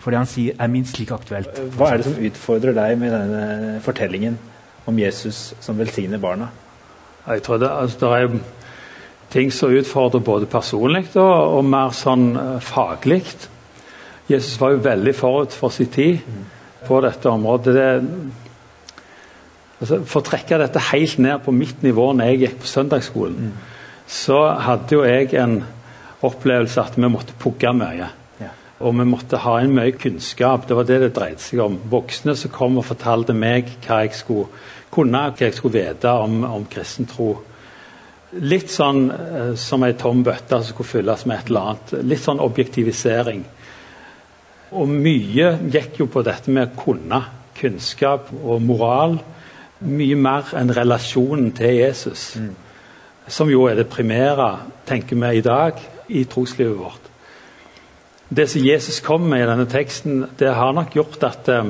For 0.00 0.12
det 0.12 0.20
han 0.20 0.28
sier, 0.28 0.56
er 0.60 0.72
minst 0.72 0.98
like 1.00 1.16
aktuelt. 1.16 1.60
Hva 1.76 1.92
er 1.92 2.00
det 2.00 2.08
som 2.08 2.24
utfordrer 2.28 2.76
deg 2.76 2.98
med 3.00 3.12
denne 3.12 3.78
fortellingen 3.84 4.36
om 4.88 4.98
Jesus 5.00 5.54
som 5.64 5.78
velsigner 5.80 6.20
barna? 6.20 6.50
Jeg 7.26 7.44
tror 7.44 7.60
det, 7.60 7.68
altså, 7.68 8.00
det 8.00 8.10
er 8.16 9.30
ting 9.32 9.52
som 9.52 9.72
utfordrer 9.72 10.24
både 10.24 10.48
personlig 10.48 11.08
og, 11.16 11.56
og, 11.58 11.64
mer 11.64 11.96
sånn 11.96 12.28
uh, 12.36 12.58
faglig. 12.64 13.24
Jesus 14.28 14.60
var 14.60 14.76
jo 14.76 14.84
veldig 14.84 15.16
forut 15.16 15.56
for 15.56 15.72
sin 15.74 15.92
tid. 15.92 16.20
Mm 16.24 16.44
på 16.86 17.00
dette 17.04 17.30
området. 17.30 17.74
Det, 17.76 17.86
altså, 19.80 20.02
for 20.04 20.22
å 20.22 20.28
trekke 20.30 20.60
dette 20.62 20.84
helt 20.90 21.18
ned 21.22 21.42
på 21.44 21.54
mitt 21.54 21.82
nivå 21.86 22.12
når 22.12 22.32
jeg 22.32 22.42
gikk 22.44 22.60
på 22.62 22.70
søndagsskolen, 22.72 23.48
mm. 23.48 23.56
så 24.18 24.42
hadde 24.66 24.96
jo 24.96 25.02
jeg 25.06 25.34
en 25.42 25.58
opplevelse 26.26 26.80
at 26.80 26.96
vi 26.96 27.10
måtte 27.12 27.36
pugge 27.38 27.72
mye. 27.76 28.08
Ja. 28.40 28.52
Og 28.84 28.96
vi 28.98 29.06
måtte 29.08 29.40
ha 29.44 29.58
en 29.60 29.74
mye 29.76 29.94
kunnskap. 29.96 30.68
Det 30.68 30.76
var 30.76 30.88
det 30.88 31.00
det 31.04 31.12
dreide 31.16 31.42
seg 31.42 31.62
om. 31.64 31.78
Voksne 31.90 32.36
som 32.36 32.52
kom 32.54 32.80
og 32.80 32.88
fortalte 32.88 33.36
meg 33.36 33.70
hva 33.86 34.02
jeg 34.04 34.16
skulle 34.18 34.48
kunne, 34.92 35.26
hva 35.30 35.46
jeg 35.48 35.56
skulle 35.56 35.80
vite 35.80 36.12
om, 36.24 36.42
om 36.48 36.64
kristen 36.70 37.08
tro. 37.10 37.34
Litt 38.36 38.72
sånn 38.72 39.06
eh, 39.12 39.52
som 39.60 39.84
ei 39.86 39.94
tom 39.98 40.24
bøtte 40.26 40.58
som 40.58 40.74
skulle 40.74 40.90
fylles 40.90 41.24
med 41.28 41.38
et 41.38 41.52
eller 41.52 41.70
annet. 41.70 41.94
Litt 42.10 42.24
sånn 42.24 42.42
objektivisering. 42.42 43.44
Og 44.74 44.90
mye 44.90 45.52
gikk 45.70 46.00
jo 46.00 46.08
på 46.10 46.24
dette 46.26 46.50
med 46.50 46.72
å 46.72 46.80
kunne 46.80 47.22
kunnskap 47.56 48.32
og 48.42 48.62
moral. 48.64 49.18
Mye 49.86 50.16
mer 50.18 50.54
enn 50.56 50.72
relasjonen 50.74 51.52
til 51.56 51.76
Jesus, 51.78 52.30
mm. 52.40 52.52
som 53.28 53.50
jo 53.52 53.66
er 53.68 53.76
det 53.78 53.90
primære, 53.92 54.50
tenker 54.88 55.18
vi 55.20 55.36
i 55.38 55.44
dag, 55.44 55.80
i 56.08 56.24
troslivet 56.24 56.78
vårt. 56.78 57.10
Det 58.28 58.48
som 58.50 58.64
Jesus 58.64 59.00
kom 59.00 59.28
med 59.30 59.44
i 59.44 59.50
denne 59.50 59.68
teksten, 59.70 60.24
det 60.38 60.54
har 60.54 60.72
nok 60.74 60.96
gjort 60.96 61.22
at 61.28 61.50
eh, 61.52 61.68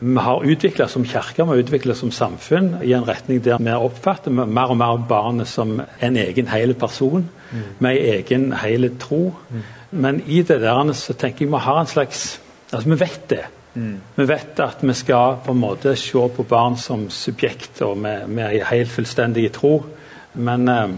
vi 0.00 0.22
har 0.22 0.46
utvikla 0.52 0.86
som 0.88 1.04
kirke 1.04 1.42
vi 1.42 1.48
har 1.48 1.62
utvikla 1.64 1.94
som 1.94 2.12
samfunn 2.14 2.76
i 2.82 2.92
en 2.96 3.08
retning 3.08 3.42
der 3.44 3.58
vi 3.58 3.74
oppfatter 3.74 4.30
mer 4.30 4.70
og 4.70 4.78
mer 4.78 5.02
barnet 5.08 5.48
som 5.48 5.80
en 5.80 6.16
egen 6.16 6.48
hel 6.48 6.74
person, 6.74 7.26
mm. 7.50 7.66
med 7.78 7.96
en 7.96 8.14
egen 8.14 8.52
hel 8.62 8.90
tro. 8.98 9.34
Mm. 9.50 9.66
Men 9.90 10.22
i 10.26 10.42
det 10.46 10.60
der 10.62 10.92
så 10.92 11.12
tenker 11.12 11.44
jeg 11.44 11.52
vi 11.52 11.64
har 11.66 11.80
en 11.80 11.86
slags 11.86 12.40
Altså, 12.70 12.88
vi 12.88 13.00
vet 13.00 13.22
det. 13.30 13.44
Mm. 13.74 14.00
Vi 14.16 14.24
vet 14.28 14.60
at 14.62 14.82
vi 14.82 14.94
skal 14.94 15.40
på 15.44 15.50
en 15.50 15.58
måte 15.58 15.96
se 15.98 16.20
på 16.36 16.44
barn 16.46 16.76
som 16.78 17.08
subjekt 17.10 17.80
og 17.82 17.98
med, 17.98 18.28
med 18.28 18.60
helt 18.68 18.90
fullstendig 18.90 19.48
tro. 19.52 19.72
Men 20.34 20.68
eh, 20.68 20.92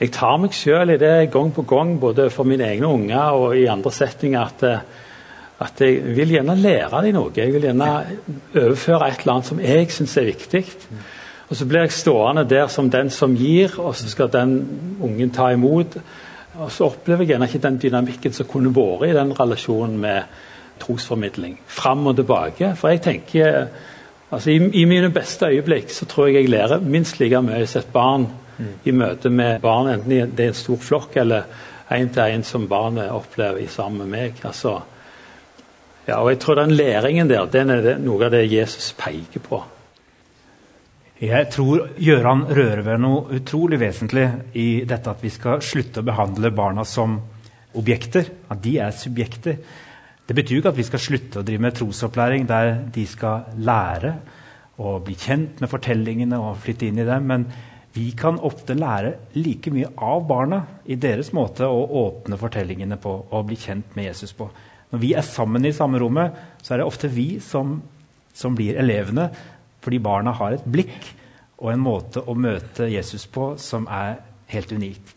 jeg 0.00 0.12
tar 0.12 0.36
meg 0.42 0.52
sjøl 0.52 0.92
i 0.92 0.98
det 1.00 1.30
gang 1.32 1.54
på 1.56 1.64
gang, 1.68 1.94
både 2.00 2.28
for 2.30 2.44
mine 2.44 2.66
egne 2.68 2.90
unger 2.90 3.38
og 3.38 3.56
i 3.56 3.64
andre 3.72 3.92
settinger, 3.92 4.44
at, 4.44 4.64
eh, 4.68 5.64
at 5.64 5.80
jeg 5.80 6.16
vil 6.16 6.36
gjerne 6.36 6.56
lære 6.60 7.02
dem 7.06 7.16
noe. 7.16 7.32
Jeg 7.36 7.52
vil 7.54 7.68
gjerne 7.68 7.90
overføre 8.52 9.08
et 9.08 9.24
eller 9.24 9.38
annet 9.38 9.52
som 9.52 9.64
jeg 9.64 9.90
syns 9.94 10.16
er 10.20 10.28
viktig. 10.28 10.64
Og 11.48 11.56
så 11.56 11.68
blir 11.68 11.84
jeg 11.84 11.96
stående 11.96 12.44
der 12.48 12.68
som 12.72 12.90
den 12.90 13.10
som 13.10 13.36
gir, 13.36 13.76
og 13.78 13.96
så 13.96 14.08
skal 14.08 14.32
den 14.32 14.58
ungen 15.00 15.32
ta 15.32 15.50
imot. 15.52 15.96
Og 16.58 16.70
så 16.72 16.86
opplever 16.86 17.24
jeg 17.24 17.42
ikke 17.42 17.58
den 17.58 17.78
dynamikken 17.82 18.32
som 18.32 18.46
kunne 18.46 18.74
vært 18.74 19.08
i 19.08 19.16
den 19.16 19.32
relasjonen 19.40 19.98
med 20.00 20.22
trosformidling. 20.80 21.58
Fram 21.66 22.06
og 22.06 22.16
tilbake. 22.16 22.74
For 22.76 22.88
jeg 22.88 23.02
tenker 23.02 23.66
altså 24.30 24.50
i, 24.50 24.58
i, 24.72 24.84
mine 24.84 25.10
beste 25.14 25.46
øyeblikk 25.46 25.90
så 25.90 26.06
tror 26.10 26.26
jeg 26.26 26.42
jeg 26.42 26.54
lærer 26.54 26.80
minst 26.80 27.20
like 27.20 27.42
mye 27.42 27.66
som 27.66 27.82
et 27.82 27.92
barn 27.92 28.26
mm. 28.58 28.72
i 28.84 28.90
møte 28.90 29.30
med 29.30 29.60
barn, 29.60 29.90
enten 29.92 30.10
det 30.36 30.44
er 30.44 30.54
en 30.54 30.58
stor 30.58 30.80
flokk 30.82 31.16
eller 31.22 31.46
en 31.92 32.08
til 32.08 32.22
en 32.22 32.42
som 32.44 32.68
barnet 32.68 33.10
opplever 33.10 33.66
sammen 33.68 34.06
med 34.06 34.18
meg. 34.18 34.40
Altså, 34.44 34.78
ja, 36.08 36.20
og 36.20 36.30
jeg 36.30 36.38
tror 36.38 36.54
den 36.54 36.70
læringen 36.70 37.30
der 37.30 37.46
den 37.46 37.70
er 37.70 37.98
noe 37.98 38.24
av 38.24 38.34
det 38.34 38.46
Jesus 38.52 38.92
peker 38.98 39.40
på. 39.40 39.62
Jeg 41.22 41.46
tror 41.54 41.92
Gøran 42.02 42.40
rører 42.50 42.80
ved 42.82 42.98
noe 42.98 43.36
utrolig 43.36 43.78
vesentlig 43.78 44.24
i 44.58 44.82
dette 44.82 45.12
at 45.12 45.20
vi 45.22 45.30
skal 45.30 45.60
slutte 45.62 46.02
å 46.02 46.06
behandle 46.08 46.50
barna 46.50 46.82
som 46.82 47.20
objekter. 47.78 48.26
At 48.50 48.58
de 48.64 48.72
er 48.82 48.90
subjekter. 48.98 49.60
Det 50.26 50.34
betyr 50.34 50.56
jo 50.56 50.62
ikke 50.64 50.72
at 50.72 50.80
vi 50.80 50.86
skal 50.88 51.04
slutte 51.04 51.38
å 51.38 51.46
drive 51.46 51.62
med 51.62 51.76
trosopplæring 51.78 52.48
der 52.50 52.72
de 52.90 53.06
skal 53.06 53.46
lære 53.62 54.16
og 54.82 55.04
bli 55.06 55.14
kjent 55.14 55.62
med 55.62 55.70
fortellingene 55.70 56.42
og 56.42 56.58
flytte 56.64 56.88
inn 56.88 56.98
i 56.98 57.06
dem. 57.06 57.30
Men 57.30 57.46
vi 57.94 58.08
kan 58.18 58.42
ofte 58.42 58.74
lære 58.74 59.14
like 59.38 59.70
mye 59.70 59.94
av 59.94 60.26
barna 60.26 60.64
i 60.90 60.98
deres 60.98 61.30
måte 61.36 61.70
å 61.70 61.84
åpne 62.02 62.40
fortellingene 62.40 62.98
på 62.98 63.16
og 63.30 63.46
bli 63.52 63.60
kjent 63.60 63.94
med 63.94 64.10
Jesus 64.10 64.34
på. 64.34 64.50
Når 64.90 65.06
vi 65.06 65.14
er 65.14 65.22
sammen 65.22 65.62
i 65.62 65.76
samme 65.76 66.02
rommet, 66.02 66.34
så 66.58 66.74
er 66.74 66.82
det 66.82 66.90
ofte 66.90 67.06
vi 67.06 67.36
som, 67.38 67.78
som 68.34 68.58
blir 68.58 68.82
elevene 68.82 69.30
fordi 69.84 70.00
barna 70.02 70.32
har 70.36 70.56
et 70.56 70.64
blikk 70.64 71.10
og 71.60 71.70
en 71.72 71.82
måte 71.84 72.22
å 72.24 72.34
møte 72.36 72.88
Jesus 72.90 73.26
på 73.30 73.52
som 73.60 73.86
er 73.92 74.18
helt 74.52 74.72
unikt. 74.72 75.14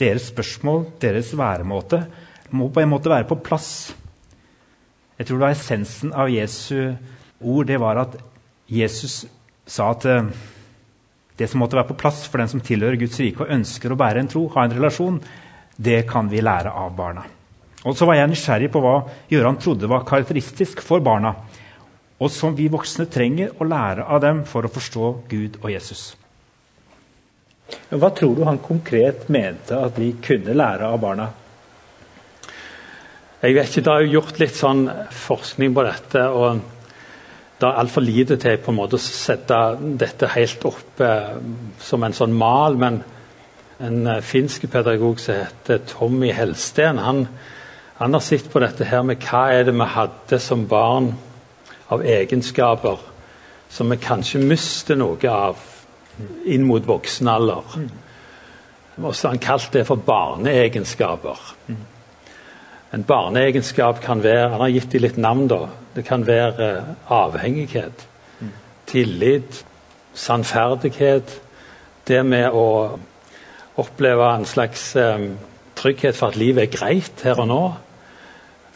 Deres 0.00 0.30
spørsmål, 0.32 0.88
deres 1.00 1.30
væremåte, 1.36 2.00
må 2.54 2.68
på 2.72 2.82
en 2.82 2.90
måte 2.90 3.12
være 3.12 3.28
på 3.28 3.38
plass. 3.44 3.94
Jeg 5.18 5.28
tror 5.28 5.38
det 5.38 5.46
var 5.46 5.54
essensen 5.54 6.14
av 6.16 6.32
Jesu 6.32 6.94
ord 7.44 7.68
det 7.68 7.78
var 7.80 8.00
at 8.02 8.16
Jesus 8.70 9.24
sa 9.66 9.90
at 9.92 10.06
eh, 10.08 10.28
det 11.38 11.48
som 11.50 11.60
måtte 11.62 11.76
være 11.76 11.90
på 11.90 11.98
plass 11.98 12.24
for 12.30 12.40
den 12.40 12.50
som 12.50 12.62
tilhører 12.64 12.98
Guds 13.00 13.18
rike 13.20 13.44
og 13.44 13.52
ønsker 13.54 13.92
å 13.92 13.98
bære 13.98 14.22
en 14.22 14.30
tro, 14.30 14.46
ha 14.54 14.64
en 14.64 14.76
relasjon, 14.76 15.18
det 15.76 16.04
kan 16.10 16.28
vi 16.30 16.42
lære 16.44 16.70
av 16.70 16.92
barna. 16.96 17.24
Og 17.84 17.96
så 17.98 18.06
var 18.08 18.16
jeg 18.16 18.30
nysgjerrig 18.30 18.70
på 18.72 18.80
hva 18.80 18.94
Gøran 19.28 19.58
trodde 19.60 19.90
var 19.90 20.06
karakteristisk 20.08 20.80
for 20.84 21.04
barna 21.04 21.34
og 22.18 22.30
som 22.30 22.54
vi 22.56 22.68
voksne 22.70 23.06
trenger 23.10 23.56
å 23.58 23.66
lære 23.66 24.06
av 24.06 24.20
dem 24.22 24.44
for 24.48 24.66
å 24.66 24.72
forstå 24.72 25.08
Gud 25.30 25.58
og 25.62 25.70
Jesus. 25.72 26.12
Hva 27.90 28.10
tror 28.14 28.36
du 28.36 28.44
han 28.46 28.60
konkret 28.62 29.26
mente 29.32 29.78
at 29.78 29.98
vi 29.98 30.12
kunne 30.22 30.54
lære 30.56 30.90
av 30.90 31.00
barna? 31.02 31.30
Jeg 33.44 33.54
vet 33.54 33.68
ikke, 33.68 33.82
Det 33.84 33.92
er 33.92 34.12
gjort 34.12 34.38
litt 34.40 34.56
sånn 34.56 34.84
forskning 35.10 35.74
på 35.74 35.82
dette. 35.84 36.22
og 36.28 36.60
Det 37.58 37.66
er 37.68 37.80
altfor 37.80 38.00
lite 38.00 38.36
til 38.36 38.56
på 38.58 38.70
en 38.70 38.78
måte 38.78 38.96
å 38.96 38.98
sette 38.98 39.76
dette 39.80 40.26
helt 40.28 40.64
opp 40.64 41.00
eh, 41.00 41.36
som 41.78 42.02
en 42.02 42.12
sånn 42.12 42.32
mal. 42.32 42.76
Men 42.76 43.02
en 43.80 44.06
eh, 44.06 44.20
finsk 44.20 44.70
pedagog 44.70 45.20
som 45.20 45.34
heter 45.34 45.78
Tommy 45.78 46.32
Helsten, 46.32 46.98
han, 46.98 47.28
han 47.98 48.12
har 48.12 48.20
sett 48.20 48.50
på 48.50 48.60
dette 48.60 48.84
her 48.84 49.02
med 49.02 49.20
hva 49.20 49.50
er 49.52 49.64
det 49.64 49.74
vi 49.74 49.92
hadde 49.92 50.40
som 50.40 50.66
barn 50.66 51.12
av 51.92 52.04
egenskaper 52.04 52.98
som 53.68 53.90
vi 53.90 53.98
kanskje 53.98 54.38
mister 54.38 54.98
noe 54.98 55.30
av 55.30 55.58
inn 56.46 56.66
mot 56.66 56.84
voksen 56.86 57.28
alder. 57.28 57.78
Og 59.02 59.10
så 59.10 59.26
har 59.26 59.34
han 59.34 59.42
kalt 59.42 59.72
det 59.74 59.82
for 59.88 59.98
barneegenskaper. 59.98 61.40
En 62.94 63.02
barneegenskap 63.02 64.00
kan 64.00 64.22
være 64.22 64.50
Han 64.50 64.60
har 64.60 64.68
gitt 64.68 64.92
dem 64.92 65.02
litt 65.02 65.16
navn, 65.18 65.48
da. 65.50 65.66
Det 65.94 66.04
kan 66.06 66.26
være 66.26 66.68
eh, 66.76 66.92
avhengighet, 67.10 68.06
tillit, 68.86 69.64
sannferdighet. 70.14 71.40
Det 72.06 72.22
med 72.26 72.54
å 72.54 72.98
oppleve 73.76 74.28
en 74.36 74.46
slags 74.46 74.92
um, 74.96 75.38
trygghet 75.74 76.16
for 76.16 76.30
at 76.30 76.38
livet 76.38 76.68
er 76.68 76.76
greit 76.76 77.24
her 77.26 77.40
og 77.42 77.48
nå. 77.50 77.62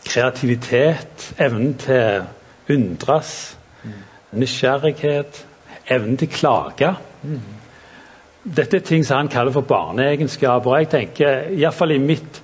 Kreativitet, 0.09 1.33
evnen 1.39 1.75
til 1.79 2.25
undres, 2.71 3.33
nysgjerrighet, 4.37 5.45
evnen 5.89 6.19
til 6.21 6.29
å 6.29 6.35
klage. 6.35 6.91
Dette 8.49 8.79
er 8.79 8.85
ting 8.87 9.05
som 9.05 9.23
han 9.23 9.33
kaller 9.33 9.53
for 9.53 9.67
barneegenskaper. 9.69 10.71
og 10.71 10.79
jeg 10.79 10.91
tenker, 10.93 11.49
Iallfall 11.57 11.97
i 11.97 11.99
mitt 11.99 12.43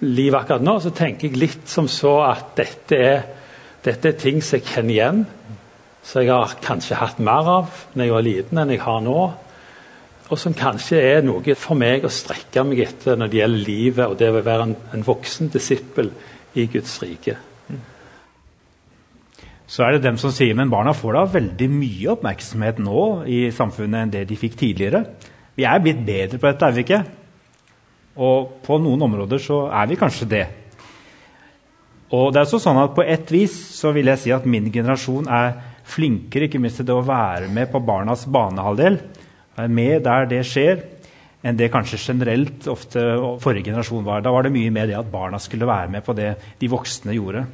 liv 0.00 0.34
akkurat 0.34 0.62
nå 0.62 0.78
så 0.82 0.90
tenker 0.90 1.28
jeg 1.28 1.40
litt 1.40 1.70
som 1.70 1.88
så 1.88 2.18
at 2.26 2.52
dette 2.58 2.98
er, 2.98 3.22
dette 3.84 4.08
er 4.08 4.18
ting 4.18 4.42
som 4.42 4.58
jeg 4.58 4.68
kjenner 4.68 4.94
igjen. 4.94 5.24
Som 6.04 6.22
jeg 6.22 6.34
har 6.34 6.58
kanskje 6.62 7.00
hatt 7.00 7.18
mer 7.18 7.48
av 7.48 7.80
når 7.94 8.04
jeg 8.04 8.14
var 8.14 8.26
liten 8.26 8.60
enn 8.60 8.74
jeg 8.74 8.84
har 8.84 9.00
nå. 9.04 9.22
Og 10.24 10.38
som 10.40 10.54
kanskje 10.56 11.00
er 11.00 11.24
noe 11.24 11.56
for 11.56 11.78
meg 11.78 12.04
å 12.04 12.12
strekke 12.12 12.64
meg 12.66 12.84
etter 12.84 13.16
når 13.16 13.32
det 13.32 13.42
gjelder 13.42 13.66
livet 13.70 14.06
og 14.06 14.18
det 14.20 14.30
å 14.30 14.38
være 14.40 14.68
en, 14.68 14.78
en 14.92 15.04
voksen 15.06 15.50
disippel 15.52 16.12
i 16.54 16.68
Guds 16.70 17.00
rike 17.02 17.36
så 19.66 19.86
er 19.86 19.94
det 19.94 20.04
dem 20.04 20.18
som 20.20 20.32
sier 20.34 20.56
men 20.56 20.72
barna 20.72 20.92
får 20.96 21.16
da 21.16 21.24
veldig 21.38 21.68
mye 21.72 22.10
oppmerksomhet 22.12 22.80
nå 22.84 23.04
i 23.30 23.46
samfunnet 23.54 24.02
enn 24.02 24.12
det 24.12 24.24
de 24.28 24.36
fikk 24.38 24.58
tidligere. 24.60 25.04
Vi 25.56 25.64
er 25.64 25.80
blitt 25.80 26.02
bedre 26.04 26.40
på 26.40 26.50
dette, 26.50 26.68
er 26.68 26.76
vi 26.76 26.84
ikke? 26.84 27.00
Og 28.24 28.58
på 28.62 28.78
noen 28.82 29.06
områder 29.06 29.40
så 29.42 29.64
er 29.72 29.88
vi 29.90 29.98
kanskje 29.98 30.28
det. 30.30 30.44
Og 32.14 32.30
det 32.30 32.40
er 32.40 32.46
også 32.46 32.60
sånn 32.62 32.78
at 32.78 32.92
På 32.94 33.02
et 33.02 33.30
vis 33.32 33.54
så 33.74 33.90
vil 33.94 34.10
jeg 34.12 34.20
si 34.22 34.34
at 34.34 34.44
min 34.46 34.68
generasjon 34.72 35.30
er 35.32 35.54
flinkere 35.84 36.48
ikke 36.48 36.60
minst 36.62 36.78
til 36.80 36.88
det 36.88 36.94
å 36.94 37.04
være 37.04 37.48
med 37.52 37.70
på 37.72 37.82
barnas 37.84 38.24
banehalvdel, 38.30 38.98
være 39.56 39.72
med 39.72 40.04
der 40.04 40.28
det 40.30 40.44
skjer, 40.48 40.84
enn 41.44 41.58
det 41.58 41.68
kanskje 41.72 42.00
generelt 42.00 42.68
ofte 42.72 43.02
forrige 43.42 43.68
generasjon 43.68 44.06
var. 44.06 44.22
Da 44.24 44.32
var 44.32 44.46
det 44.46 44.54
mye 44.54 44.72
mer 44.72 44.88
det 44.88 44.96
at 44.96 45.10
barna 45.12 45.40
skulle 45.42 45.68
være 45.68 45.92
med 45.92 46.04
på 46.06 46.14
det 46.16 46.30
de 46.60 46.70
voksne 46.72 47.16
gjorde. 47.16 47.44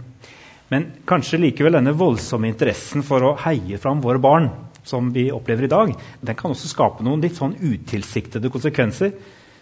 Men 0.70 0.86
kanskje 1.08 1.40
likevel 1.42 1.74
denne 1.74 1.96
voldsomme 1.98 2.48
interessen 2.50 3.02
for 3.06 3.26
å 3.26 3.36
heie 3.42 3.78
fram 3.82 4.02
våre 4.04 4.22
barn, 4.22 4.48
som 4.86 5.10
vi 5.12 5.26
opplever 5.34 5.66
i 5.66 5.70
dag, 5.70 5.92
den 6.22 6.38
kan 6.38 6.54
også 6.54 6.70
skape 6.70 7.04
noen 7.04 7.22
litt 7.24 7.36
sånn 7.36 7.56
utilsiktede 7.58 8.50
konsekvenser 8.52 9.12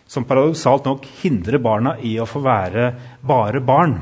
som 0.09 0.25
paradoksalt 0.29 0.87
nok 0.89 1.09
hindrer 1.23 1.61
barna 1.61 1.97
i 2.05 2.15
å 2.21 2.27
få 2.29 2.41
være 2.45 2.93
bare 3.25 3.61
barn. 3.65 3.97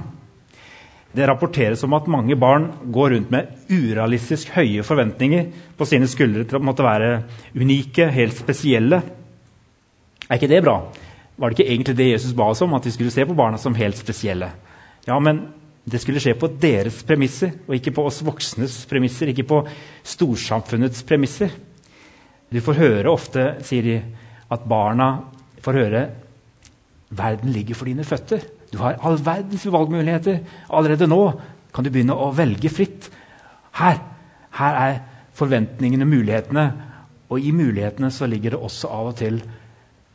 Det 1.17 1.27
rapporteres 1.27 1.83
om 1.87 1.95
at 1.97 2.11
mange 2.13 2.37
barn 2.37 2.69
går 2.93 3.15
rundt 3.15 3.31
med 3.33 3.55
urealistisk 3.73 4.51
høye 4.59 4.85
forventninger 4.85 5.47
på 5.79 5.89
sine 5.89 6.09
skuldre 6.11 6.45
til 6.45 6.59
å 6.59 6.67
måtte 6.67 6.85
være 6.85 7.23
unike, 7.57 8.11
helt 8.13 8.37
spesielle. 8.37 9.01
Er 10.27 10.37
ikke 10.37 10.51
det 10.51 10.61
bra? 10.67 10.77
Var 11.37 11.53
det 11.53 11.57
ikke 11.57 11.71
egentlig 11.73 11.97
det 11.97 12.11
Jesus 12.11 12.35
ba 12.37 12.51
oss 12.53 12.61
om, 12.67 12.75
at 12.77 12.87
vi 12.87 12.93
skulle 12.93 13.15
se 13.15 13.25
på 13.27 13.37
barna 13.37 13.59
som 13.61 13.79
helt 13.79 13.97
spesielle? 13.99 14.51
Ja, 15.09 15.17
men 15.23 15.47
det 15.87 16.01
skulle 16.03 16.21
skje 16.23 16.35
på 16.35 16.51
deres 16.61 16.99
premisser, 17.07 17.53
og 17.69 17.77
ikke 17.77 17.95
på 17.95 18.05
oss 18.09 18.25
voksnes 18.27 18.81
premisser. 18.91 19.31
Ikke 19.31 19.47
på 19.47 19.61
storsamfunnets 20.03 21.05
premisser. 21.07 21.53
Du 22.51 22.59
får 22.63 22.81
høre 22.81 23.13
ofte, 23.13 23.45
sier 23.67 23.87
de, 23.87 23.97
at 24.51 24.67
barna 24.67 25.11
får 25.63 25.79
høre 25.79 26.03
verden 27.17 27.53
ligger 27.55 27.79
for 27.79 27.87
dine 27.87 28.07
føtter. 28.07 28.43
Du 28.73 28.81
har 28.83 28.99
all 29.07 29.19
verdens 29.23 29.67
valgmuligheter. 29.71 30.41
Allerede 30.75 31.07
nå 31.07 31.21
kan 31.75 31.87
du 31.87 31.93
begynne 31.93 32.17
å 32.19 32.33
velge 32.35 32.71
fritt. 32.73 33.07
Her, 33.79 34.01
her 34.59 34.81
er 34.81 34.99
forventningene, 35.39 36.09
mulighetene. 36.09 36.67
Og 37.31 37.43
i 37.43 37.53
mulighetene 37.55 38.11
så 38.15 38.27
ligger 38.31 38.55
det 38.57 38.63
også 38.63 38.91
av 38.91 39.13
og 39.13 39.17
til 39.21 39.39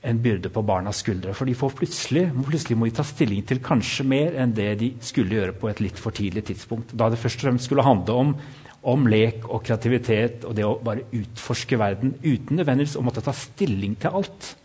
en 0.01 0.21
byrde 0.21 0.49
på 0.49 0.63
barnas 0.65 1.03
skuldre. 1.03 1.33
For 1.37 1.45
de 1.45 1.53
får 1.57 1.75
plutselig, 1.77 2.23
plutselig 2.47 2.77
må 2.77 2.87
de 2.89 2.95
ta 2.97 3.05
stilling 3.05 3.43
til 3.47 3.61
kanskje 3.63 4.05
mer 4.09 4.37
enn 4.41 4.55
det 4.57 4.71
de 4.79 4.89
skulle 5.05 5.37
gjøre 5.37 5.57
på 5.61 5.69
et 5.69 5.81
litt 5.83 5.99
for 6.01 6.15
tidlig 6.15 6.47
tidspunkt. 6.49 6.95
Da 6.97 7.11
det 7.11 7.19
først 7.21 7.41
og 7.41 7.49
fremst 7.49 7.69
skulle 7.69 7.85
handle 7.85 8.17
om, 8.23 8.33
om 8.81 9.05
lek 9.05 9.45
og 9.45 9.61
kreativitet 9.67 10.47
og 10.49 10.55
det 10.57 10.65
å 10.65 10.79
bare 10.81 11.05
utforske 11.13 11.77
verden 11.77 12.15
uten 12.23 12.57
nødvendigvis 12.57 12.97
å 12.97 13.05
måtte 13.05 13.21
ta 13.25 13.33
stilling 13.37 13.93
til 14.01 14.17
alt. 14.21 14.55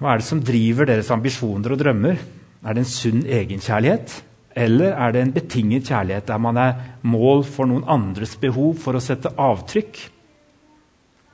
Hva 0.00 0.14
er 0.14 0.20
det 0.20 0.28
som 0.28 0.40
driver 0.44 0.88
deres 0.88 1.12
ambisjoner 1.12 1.76
og 1.76 1.80
drømmer? 1.80 2.16
Er 2.64 2.76
det 2.76 2.82
en 2.82 2.88
sunn 2.88 3.22
egenkjærlighet? 3.28 4.16
Eller 4.56 4.96
er 4.96 5.12
det 5.12 5.22
en 5.22 5.32
betinget 5.36 5.90
kjærlighet 5.90 6.28
der 6.30 6.40
man 6.40 6.56
er 6.60 6.76
mål 7.04 7.44
for 7.44 7.68
noen 7.68 7.84
andres 7.84 8.32
behov 8.40 8.78
for 8.80 8.96
å 8.96 9.04
sette 9.04 9.34
avtrykk? 9.36 10.00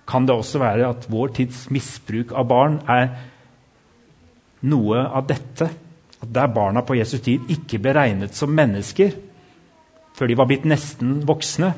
Kan 0.08 0.26
det 0.26 0.34
også 0.34 0.58
være 0.58 0.88
at 0.88 1.06
vår 1.10 1.34
tids 1.38 1.68
misbruk 1.70 2.32
av 2.34 2.48
barn 2.50 2.80
er 2.90 3.12
noe 4.62 5.06
av 5.06 5.26
dette. 5.26 5.70
at 6.22 6.32
der 6.32 6.46
barna 6.46 6.82
på 6.86 6.94
Jesus 6.94 7.20
tid 7.20 7.50
ikke 7.50 7.78
ble 7.78 7.92
regnet 7.92 8.34
som 8.34 8.50
mennesker 8.54 9.10
før 10.14 10.28
de 10.28 10.36
var 10.38 10.46
blitt 10.46 10.66
nesten 10.68 11.22
voksne, 11.26 11.72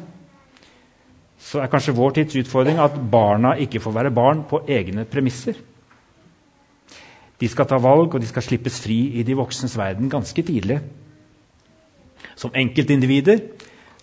så 1.38 1.60
er 1.62 1.70
kanskje 1.72 1.94
vår 1.96 2.10
tids 2.18 2.36
utfordring 2.36 2.80
at 2.82 2.96
barna 3.10 3.54
ikke 3.60 3.80
får 3.80 3.92
være 3.92 4.10
barn 4.10 4.42
på 4.48 4.64
egne 4.68 5.04
premisser. 5.04 5.54
De 7.40 7.48
skal 7.48 7.66
ta 7.68 7.78
valg, 7.82 8.14
og 8.14 8.20
de 8.20 8.28
skal 8.30 8.44
slippes 8.46 8.78
fri 8.80 8.98
i 9.18 9.24
de 9.26 9.36
voksnes 9.36 9.74
verden 9.78 10.10
ganske 10.10 10.42
tidlig. 10.42 10.80
Som 12.36 12.54
enkeltindivider 12.54 13.42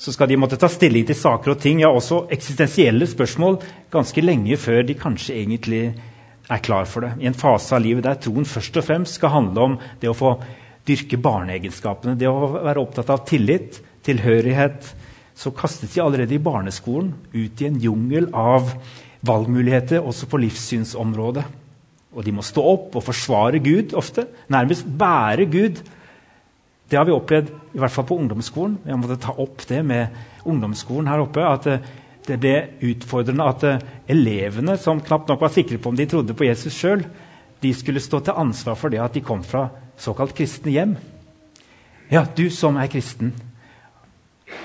så 0.02 0.14
skal 0.16 0.32
de 0.32 0.38
måtte 0.40 0.58
ta 0.58 0.66
stilling 0.72 1.06
til 1.06 1.18
saker 1.18 1.54
og 1.54 1.60
ting, 1.62 1.84
ja, 1.84 1.92
også 1.94 2.24
eksistensielle 2.34 3.06
spørsmål, 3.10 3.60
ganske 3.94 4.24
lenge 4.24 4.58
før 4.58 4.82
de 4.88 4.96
kanskje 4.98 5.36
egentlig 5.38 5.84
er 6.50 6.64
klar 6.66 6.90
for 6.90 7.06
det. 7.06 7.12
I 7.22 7.30
en 7.30 7.38
fase 7.38 7.76
av 7.78 7.84
livet 7.84 8.08
der 8.08 8.18
troen 8.18 8.48
først 8.50 8.82
og 8.82 8.88
fremst 8.88 9.20
skal 9.20 9.36
handle 9.36 9.68
om 9.68 9.78
det 10.02 10.10
å 10.10 10.18
få 10.18 10.34
dyrke 10.90 11.20
barneegenskapene, 11.22 12.18
det 12.18 12.30
å 12.32 12.50
være 12.56 12.82
opptatt 12.82 13.14
av 13.14 13.22
tillit, 13.30 13.78
tilhørighet, 14.02 14.90
så 15.38 15.54
kastes 15.54 15.94
de 15.94 16.02
allerede 16.02 16.34
i 16.36 16.42
barneskolen 16.42 17.14
ut 17.36 17.62
i 17.62 17.70
en 17.70 17.78
jungel 17.82 18.32
av 18.34 18.74
valgmuligheter 19.26 20.02
også 20.02 20.26
på 20.30 20.42
livssynsområdet. 20.42 21.46
Og 22.12 22.26
de 22.26 22.34
må 22.36 22.44
stå 22.44 22.66
opp 22.74 22.98
og 22.98 23.06
forsvare 23.06 23.62
Gud 23.64 23.94
ofte, 23.98 24.26
nærmest 24.52 24.90
bære 24.90 25.46
Gud 25.54 25.86
det 26.92 27.00
har 27.00 27.08
vi 27.08 27.16
opplevd 27.16 27.52
i 27.72 27.80
hvert 27.80 27.94
fall 27.94 28.06
på 28.10 28.18
ungdomsskolen. 28.20 28.82
Jeg 28.84 29.00
måtte 29.00 29.20
ta 29.24 29.32
opp 29.40 29.64
det 29.70 29.80
med 29.88 30.12
ungdomsskolen 30.44 31.08
her 31.08 31.24
oppe. 31.24 31.46
At 31.48 31.68
eh, 31.72 31.86
det 32.28 32.38
ble 32.44 32.56
utfordrende 32.92 33.48
at 33.48 33.64
eh, 33.68 33.86
elevene, 34.12 34.76
som 34.78 35.00
knapt 35.00 35.32
nok 35.32 35.46
var 35.46 35.54
sikre 35.56 35.80
på 35.80 35.94
om 35.94 35.96
de 35.96 36.10
trodde 36.12 36.36
på 36.36 36.50
Jesus 36.50 36.76
sjøl, 36.76 37.06
de 37.64 37.72
skulle 37.78 38.04
stå 38.04 38.20
til 38.26 38.42
ansvar 38.44 38.76
for 38.76 38.92
det 38.92 39.00
at 39.00 39.16
de 39.16 39.24
kom 39.24 39.46
fra 39.46 39.70
såkalt 40.02 40.36
kristne 40.36 40.74
hjem. 40.74 40.98
Ja, 42.12 42.26
du 42.26 42.50
som 42.52 42.76
er 42.76 42.92
kristen, 42.92 43.32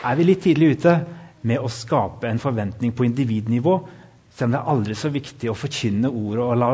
er 0.02 0.18
vi 0.18 0.26
litt 0.26 0.42
tidlig 0.42 0.74
ute 0.80 0.96
med 1.46 1.62
å 1.62 1.70
skape 1.70 2.26
en 2.26 2.42
forventning 2.42 2.90
på 2.96 3.06
individnivå 3.06 3.76
selv 4.36 4.50
om 4.50 4.52
det 4.52 4.58
er 4.60 4.70
aldri 4.72 4.94
så 4.98 5.08
viktig 5.08 5.48
å 5.48 5.56
forkynne 5.56 6.10
ordet 6.12 6.44
og 6.44 6.58
la 6.60 6.68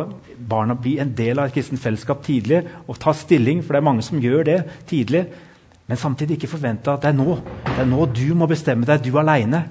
barna 0.50 0.74
bli 0.74 0.96
en 0.98 1.12
del 1.14 1.38
av 1.38 1.46
et 1.46 1.54
kristent 1.54 1.78
fellesskap 1.78 2.24
tidlig 2.26 2.64
og 2.88 2.98
ta 2.98 3.14
stilling, 3.14 3.62
for 3.62 3.76
det 3.76 3.82
er 3.82 3.86
mange 3.86 4.02
som 4.02 4.18
gjør 4.18 4.42
det 4.48 4.58
tidlig, 4.90 5.22
men 5.86 6.00
samtidig 6.00 6.40
ikke 6.40 6.50
forvente 6.56 6.90
at 6.90 7.04
det 7.04 7.12
er 7.12 7.18
nå 7.20 7.36
det 7.68 7.78
er 7.84 7.88
nå 7.88 8.06
du 8.10 8.26
må 8.38 8.48
bestemme 8.50 8.86
deg, 8.88 9.04
du 9.06 9.14
aleine. 9.20 9.62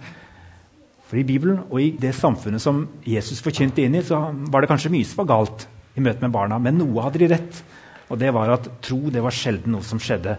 For 1.09 1.19
i 1.19 1.25
Bibelen 1.27 1.59
og 1.67 1.81
i 1.83 1.89
det 1.99 2.13
samfunnet 2.15 2.63
som 2.63 2.85
Jesus 3.03 3.43
forkynte 3.43 3.83
inn 3.83 3.99
i, 3.99 4.05
så 4.07 4.21
var 4.31 4.63
det 4.63 4.71
kanskje 4.71 4.93
mye 4.93 5.07
som 5.07 5.25
var 5.25 5.31
galt 5.33 5.67
i 5.99 6.03
møte 6.03 6.23
med 6.23 6.31
barna, 6.31 6.61
men 6.63 6.79
noe 6.79 7.03
hadde 7.03 7.19
de 7.19 7.29
rett. 7.33 7.61
Og 8.07 8.19
det 8.19 8.31
var 8.31 8.53
at 8.55 8.69
tro 8.83 9.11
det 9.11 9.23
var 9.23 9.35
sjelden 9.35 9.75
noe 9.75 9.83
som 9.83 9.99
skjedde 9.99 10.37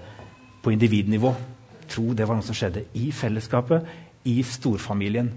på 0.64 0.72
individnivå. 0.72 1.34
Tro 1.92 2.16
det 2.16 2.24
var 2.28 2.38
noe 2.38 2.46
som 2.46 2.56
skjedde 2.56 2.86
i 2.96 3.10
fellesskapet, 3.12 3.84
i 4.24 4.38
storfamilien. 4.46 5.28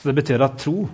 Så 0.00 0.08
det 0.08 0.16
betyr 0.22 0.40
at 0.46 0.56
tro 0.62 0.86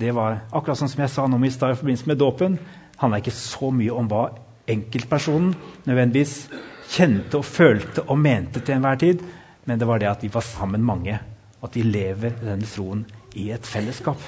det 0.00 0.12
var 0.16 0.40
akkurat 0.50 0.78
sånn 0.78 0.90
som 0.90 1.02
jeg 1.04 1.12
sa 1.12 1.26
nå 1.28 1.38
i 1.44 1.52
stad 1.52 1.74
i 1.74 1.78
forbindelse 1.78 2.08
med 2.10 2.18
dåpen. 2.18 2.58
handla 2.96 3.18
ikke 3.18 3.34
så 3.34 3.70
mye 3.70 3.92
om 3.92 4.08
hva 4.08 4.28
enkeltpersonen 4.70 5.54
nødvendigvis 5.86 6.48
kjente 6.92 7.40
og 7.40 7.46
følte 7.46 8.04
og 8.06 8.18
mente 8.18 8.60
til 8.60 8.76
enhver 8.76 8.98
tid, 9.00 9.22
men 9.64 9.78
det 9.78 9.88
var 9.88 9.98
det 9.98 10.10
at 10.10 10.22
vi 10.22 10.30
var 10.32 10.44
sammen 10.46 10.82
mange. 10.82 11.18
At 11.62 11.76
vi 11.76 11.82
lever 11.82 12.34
denne 12.40 12.66
troen 12.66 13.04
i 13.38 13.50
et 13.54 13.66
fellesskap 13.66 14.18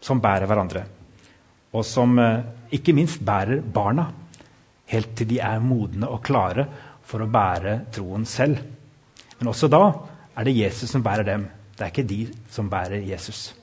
som 0.00 0.20
bærer 0.20 0.48
hverandre. 0.48 0.84
Og 1.72 1.84
som 1.86 2.18
eh, 2.18 2.42
ikke 2.72 2.94
minst 2.96 3.22
bærer 3.24 3.62
barna, 3.62 4.10
helt 4.90 5.14
til 5.16 5.28
de 5.30 5.38
er 5.44 5.62
modne 5.62 6.08
og 6.08 6.22
klare 6.26 6.66
for 7.06 7.22
å 7.22 7.30
bære 7.30 7.76
troen 7.94 8.26
selv. 8.26 8.58
Men 9.38 9.52
også 9.52 9.70
da 9.72 9.84
er 10.36 10.46
det 10.46 10.56
Jesus 10.56 10.90
som 10.90 11.04
bærer 11.04 11.26
dem. 11.26 11.46
Det 11.76 11.86
er 11.86 11.92
ikke 11.92 12.08
de 12.08 12.20
som 12.52 12.68
bærer 12.70 13.06
Jesus. 13.06 13.59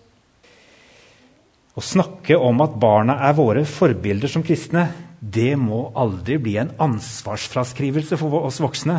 Å 1.78 1.84
snakke 1.84 2.38
om 2.42 2.64
at 2.66 2.78
barna 2.82 3.20
er 3.28 3.36
våre 3.38 3.62
forbilder 3.70 4.32
som 4.32 4.46
kristne, 4.46 4.88
det 5.22 5.54
må 5.58 5.92
aldri 5.98 6.38
bli 6.42 6.56
en 6.62 6.74
ansvarsfraskrivelse 6.82 8.18
for 8.18 8.40
oss 8.48 8.60
voksne. 8.62 8.98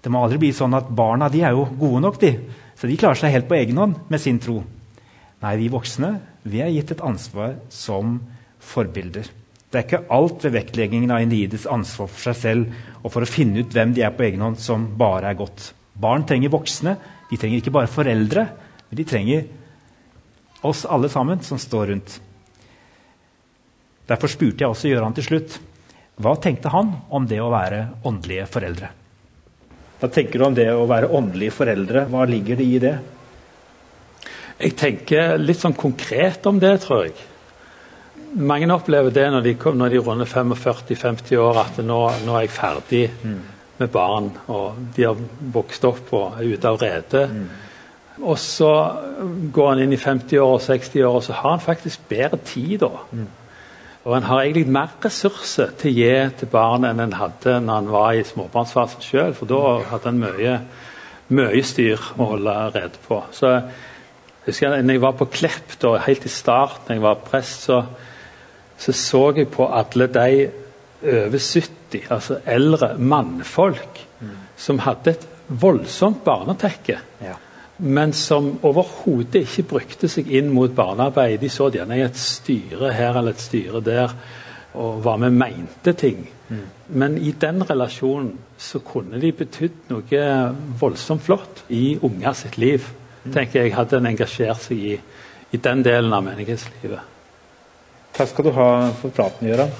Det 0.00 0.12
må 0.12 0.20
aldri 0.24 0.40
bli 0.44 0.52
sånn 0.56 0.76
at 0.76 0.88
barna 0.96 1.28
de 1.32 1.42
er 1.44 1.56
jo 1.56 1.66
gode 1.80 2.02
nok, 2.04 2.20
de, 2.20 2.34
så 2.76 2.88
de 2.88 2.98
klarer 3.00 3.20
seg 3.20 3.32
helt 3.34 3.48
på 3.48 3.56
egen 3.58 3.80
hånd 3.80 3.98
med 4.12 4.20
sin 4.20 4.40
tro. 4.40 4.60
Nei, 5.40 5.56
vi 5.60 5.72
voksne 5.72 6.18
vi 6.48 6.62
er 6.64 6.72
gitt 6.72 6.94
et 6.94 7.02
ansvar 7.04 7.58
som 7.72 8.16
forbilder. 8.64 9.28
Det 9.70 9.78
er 9.78 9.84
ikke 9.84 10.06
alt 10.12 10.44
ved 10.46 10.54
vektleggingen 10.56 11.12
av 11.14 11.22
individets 11.22 11.68
ansvar 11.70 12.08
for 12.10 12.30
seg 12.30 12.38
selv 12.38 13.04
og 13.04 13.12
for 13.12 13.22
å 13.22 13.28
finne 13.28 13.62
ut 13.62 13.74
hvem 13.74 13.92
de 13.94 14.02
er 14.06 14.14
på 14.16 14.24
egen 14.26 14.42
hånd, 14.42 14.58
som 14.58 14.88
bare 14.98 15.30
er 15.30 15.38
godt. 15.38 15.70
Barn 16.00 16.24
trenger 16.26 16.52
voksne. 16.52 16.96
De 17.30 17.38
trenger 17.38 17.60
ikke 17.60 17.74
bare 17.76 17.92
foreldre, 17.92 18.46
men 18.88 18.98
de 18.98 19.06
trenger 19.06 19.44
oss 20.66 20.84
alle 20.84 21.08
sammen 21.08 21.42
som 21.46 21.58
står 21.58 21.86
rundt. 21.92 22.20
Derfor 24.10 24.30
spurte 24.32 24.64
jeg 24.64 24.72
også 24.72 24.90
Gøran 24.90 25.14
til 25.16 25.26
slutt 25.26 25.60
hva 26.20 26.34
tenkte 26.36 26.68
han 26.68 26.90
om 27.08 27.24
det 27.28 27.38
å 27.40 27.48
være 27.52 27.84
åndelige 28.04 28.44
foreldre. 28.50 28.90
Hva 30.00 30.08
tenker 30.12 30.40
du 30.40 30.44
om 30.46 30.56
det 30.56 30.66
å 30.72 30.84
være 30.88 31.08
åndelige 31.16 31.54
foreldre? 31.54 32.04
Hva 32.12 32.26
ligger 32.28 32.60
det 32.60 32.66
i 32.66 32.80
det? 32.82 32.94
Jeg 34.60 34.76
tenker 34.76 35.38
litt 35.40 35.60
sånn 35.60 35.76
konkret 35.76 36.44
om 36.48 36.58
det, 36.60 36.74
tror 36.84 37.06
jeg. 37.06 37.14
Mange 38.36 38.68
opplever 38.74 39.14
det 39.14 39.24
når 39.32 39.46
de, 39.46 39.54
når 39.80 39.94
de 39.94 40.02
runder 40.04 40.28
45-50 40.28 41.40
år, 41.40 41.62
at 41.64 41.80
nå, 41.80 41.98
nå, 42.26 42.36
er 42.36 42.44
jeg 42.44 42.52
ferdig 42.54 43.02
mm. 43.24 43.40
med 43.80 43.92
barn. 43.92 44.28
Og 44.52 44.84
de 44.96 45.08
har 45.08 45.24
vokst 45.56 45.88
opp 45.88 46.12
og 46.16 46.36
er 46.36 46.52
ute 46.52 46.70
av 46.70 46.80
redet. 46.84 47.24
Mm. 47.32 47.48
Og 48.20 48.38
så 48.38 48.70
går 49.52 49.68
han 49.72 49.82
inn 49.84 49.94
i 49.96 50.00
50-år 50.00 50.56
og 50.56 50.64
60-år, 50.64 51.14
og 51.16 51.22
så 51.24 51.36
har 51.38 51.54
han 51.54 51.62
faktisk 51.64 52.08
bedre 52.10 52.40
tid 52.44 52.80
da. 52.82 52.90
Mm. 53.12 53.28
Og 54.04 54.14
han 54.14 54.28
har 54.28 54.42
egentlig 54.42 54.72
mer 54.72 54.92
ressurser 55.04 55.74
til 55.80 55.90
å 55.90 55.96
gi 55.98 56.12
til 56.40 56.50
barnet 56.52 56.92
enn 56.92 57.02
han 57.04 57.18
hadde 57.18 57.58
når 57.64 57.80
han 57.80 57.90
var 57.92 58.12
i 58.16 58.24
småbarnsfasen 58.24 59.04
sjøl, 59.04 59.34
for 59.36 59.50
da 59.50 59.60
hadde 59.90 60.08
han 60.08 60.22
mye, 60.22 60.54
mye 61.36 61.64
styr 61.64 62.06
å 62.16 62.30
holde 62.32 62.54
rede 62.76 63.02
på. 63.04 63.20
Så 63.36 63.52
jeg 63.52 64.46
husker 64.48 64.78
når 64.78 64.96
jeg 64.96 65.04
var 65.04 65.18
på 65.18 65.28
Klepp, 65.32 65.76
da, 65.82 65.98
helt 66.06 66.24
i 66.24 66.32
starten, 66.32 66.96
jeg 66.96 67.04
var 67.04 67.20
prest, 67.26 67.68
så, 67.68 67.82
så 68.80 68.96
så 68.96 69.26
jeg 69.36 69.50
på 69.52 69.68
alle 69.68 70.08
de 70.16 70.48
over 71.00 71.40
70, 71.40 72.08
altså 72.12 72.40
eldre 72.48 72.94
mannfolk, 72.98 74.00
mm. 74.20 74.34
som 74.56 74.80
hadde 74.84 75.12
et 75.12 75.28
voldsomt 75.60 76.24
barnetekke. 76.24 76.98
Ja 77.24 77.36
men 77.80 78.12
som 78.12 78.52
overhodet 78.66 79.42
ikke 79.46 79.66
brukte 79.74 80.08
seg 80.10 80.28
inn 80.36 80.50
mot 80.52 80.72
barnearbeid. 80.76 81.38
De 81.40 81.48
så 81.52 81.70
gjerne 81.72 81.96
i 81.98 82.04
et 82.04 82.18
styre 82.18 82.92
her 82.92 83.16
eller 83.16 83.36
et 83.36 83.42
styre 83.42 83.80
der 83.84 84.14
og 84.78 85.00
var 85.04 85.18
med 85.18 85.34
mente 85.34 85.92
ting. 85.98 86.22
Mm. 86.48 86.64
Men 87.00 87.18
i 87.18 87.32
den 87.40 87.62
relasjonen 87.66 88.32
så 88.58 88.78
kunne 88.86 89.18
de 89.20 89.32
betydd 89.34 89.90
noe 89.90 90.24
voldsomt 90.80 91.24
flott 91.26 91.64
i 91.68 91.96
unger 92.02 92.36
sitt 92.38 92.58
liv. 92.58 92.86
Mm. 93.24 93.32
tenker 93.34 93.62
jeg 93.62 93.74
Hadde 93.76 93.98
en 94.00 94.08
engasjert 94.08 94.62
seg 94.64 94.78
i, 94.80 94.94
i 95.52 95.58
den 95.60 95.82
delen 95.84 96.12
av 96.12 96.24
menighetslivet. 96.24 97.00
Takk 98.16 98.30
skal 98.30 98.46
du 98.46 98.52
ha 98.56 98.68
for 99.00 99.12
praten, 99.14 99.48
Gøran. 99.48 99.74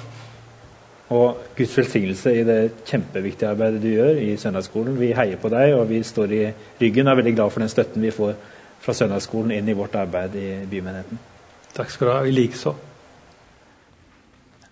Og 1.11 1.41
Guds 1.57 1.73
velsignelse 1.75 2.31
i 2.39 2.43
det 2.47 2.59
kjempeviktige 2.87 3.49
arbeidet 3.51 3.81
du 3.83 3.89
gjør 3.91 4.19
i 4.23 4.37
søndagsskolen. 4.39 4.95
Vi 4.99 5.11
heier 5.15 5.39
på 5.41 5.51
deg, 5.51 5.73
og 5.75 5.89
vi 5.89 5.99
står 6.07 6.35
i 6.37 6.43
ryggen 6.79 7.09
og 7.09 7.11
er 7.11 7.19
veldig 7.19 7.33
glad 7.35 7.51
for 7.51 7.63
den 7.63 7.73
støtten 7.73 8.05
vi 8.05 8.13
får 8.15 8.37
fra 8.81 8.95
søndagsskolen 8.95 9.51
inn 9.57 9.67
i 9.67 9.75
vårt 9.75 9.97
arbeid 9.99 10.37
i 10.39 10.47
bymenigheten. 10.71 11.19
Takk 11.75 11.91
skal 11.91 12.07
du 12.07 12.13
ha. 12.13 12.21
I 12.23 12.33
likeså. 12.35 12.73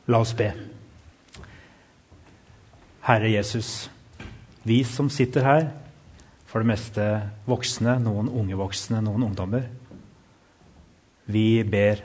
La 0.10 0.24
oss 0.24 0.32
be. 0.34 0.48
Herre 3.10 3.30
Jesus, 3.34 3.90
vi 4.64 4.80
som 4.88 5.12
sitter 5.12 5.46
her, 5.46 5.70
for 6.50 6.64
det 6.64 6.72
meste 6.72 7.06
voksne, 7.50 8.00
noen 8.02 8.32
unge 8.32 8.58
voksne, 8.58 9.04
noen 9.06 9.28
ungdommer, 9.28 9.68
vi 11.30 11.62
ber 11.68 12.02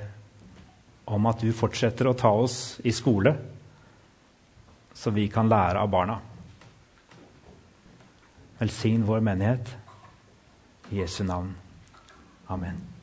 om 1.09 1.27
at 1.31 1.41
du 1.41 1.53
fortsetter 1.57 2.11
å 2.11 2.19
ta 2.19 2.29
oss 2.35 2.81
i 2.85 2.93
skole 2.93 3.33
så 4.95 5.11
vi 5.11 5.29
kan 5.29 5.49
lære 5.49 5.83
av 5.83 5.91
barna. 5.91 6.19
Velsign 8.59 9.05
vår 9.05 9.21
menighet. 9.21 9.77
I 10.91 11.01
Jesu 11.03 11.25
navn. 11.25 11.55
Amen. 12.47 12.94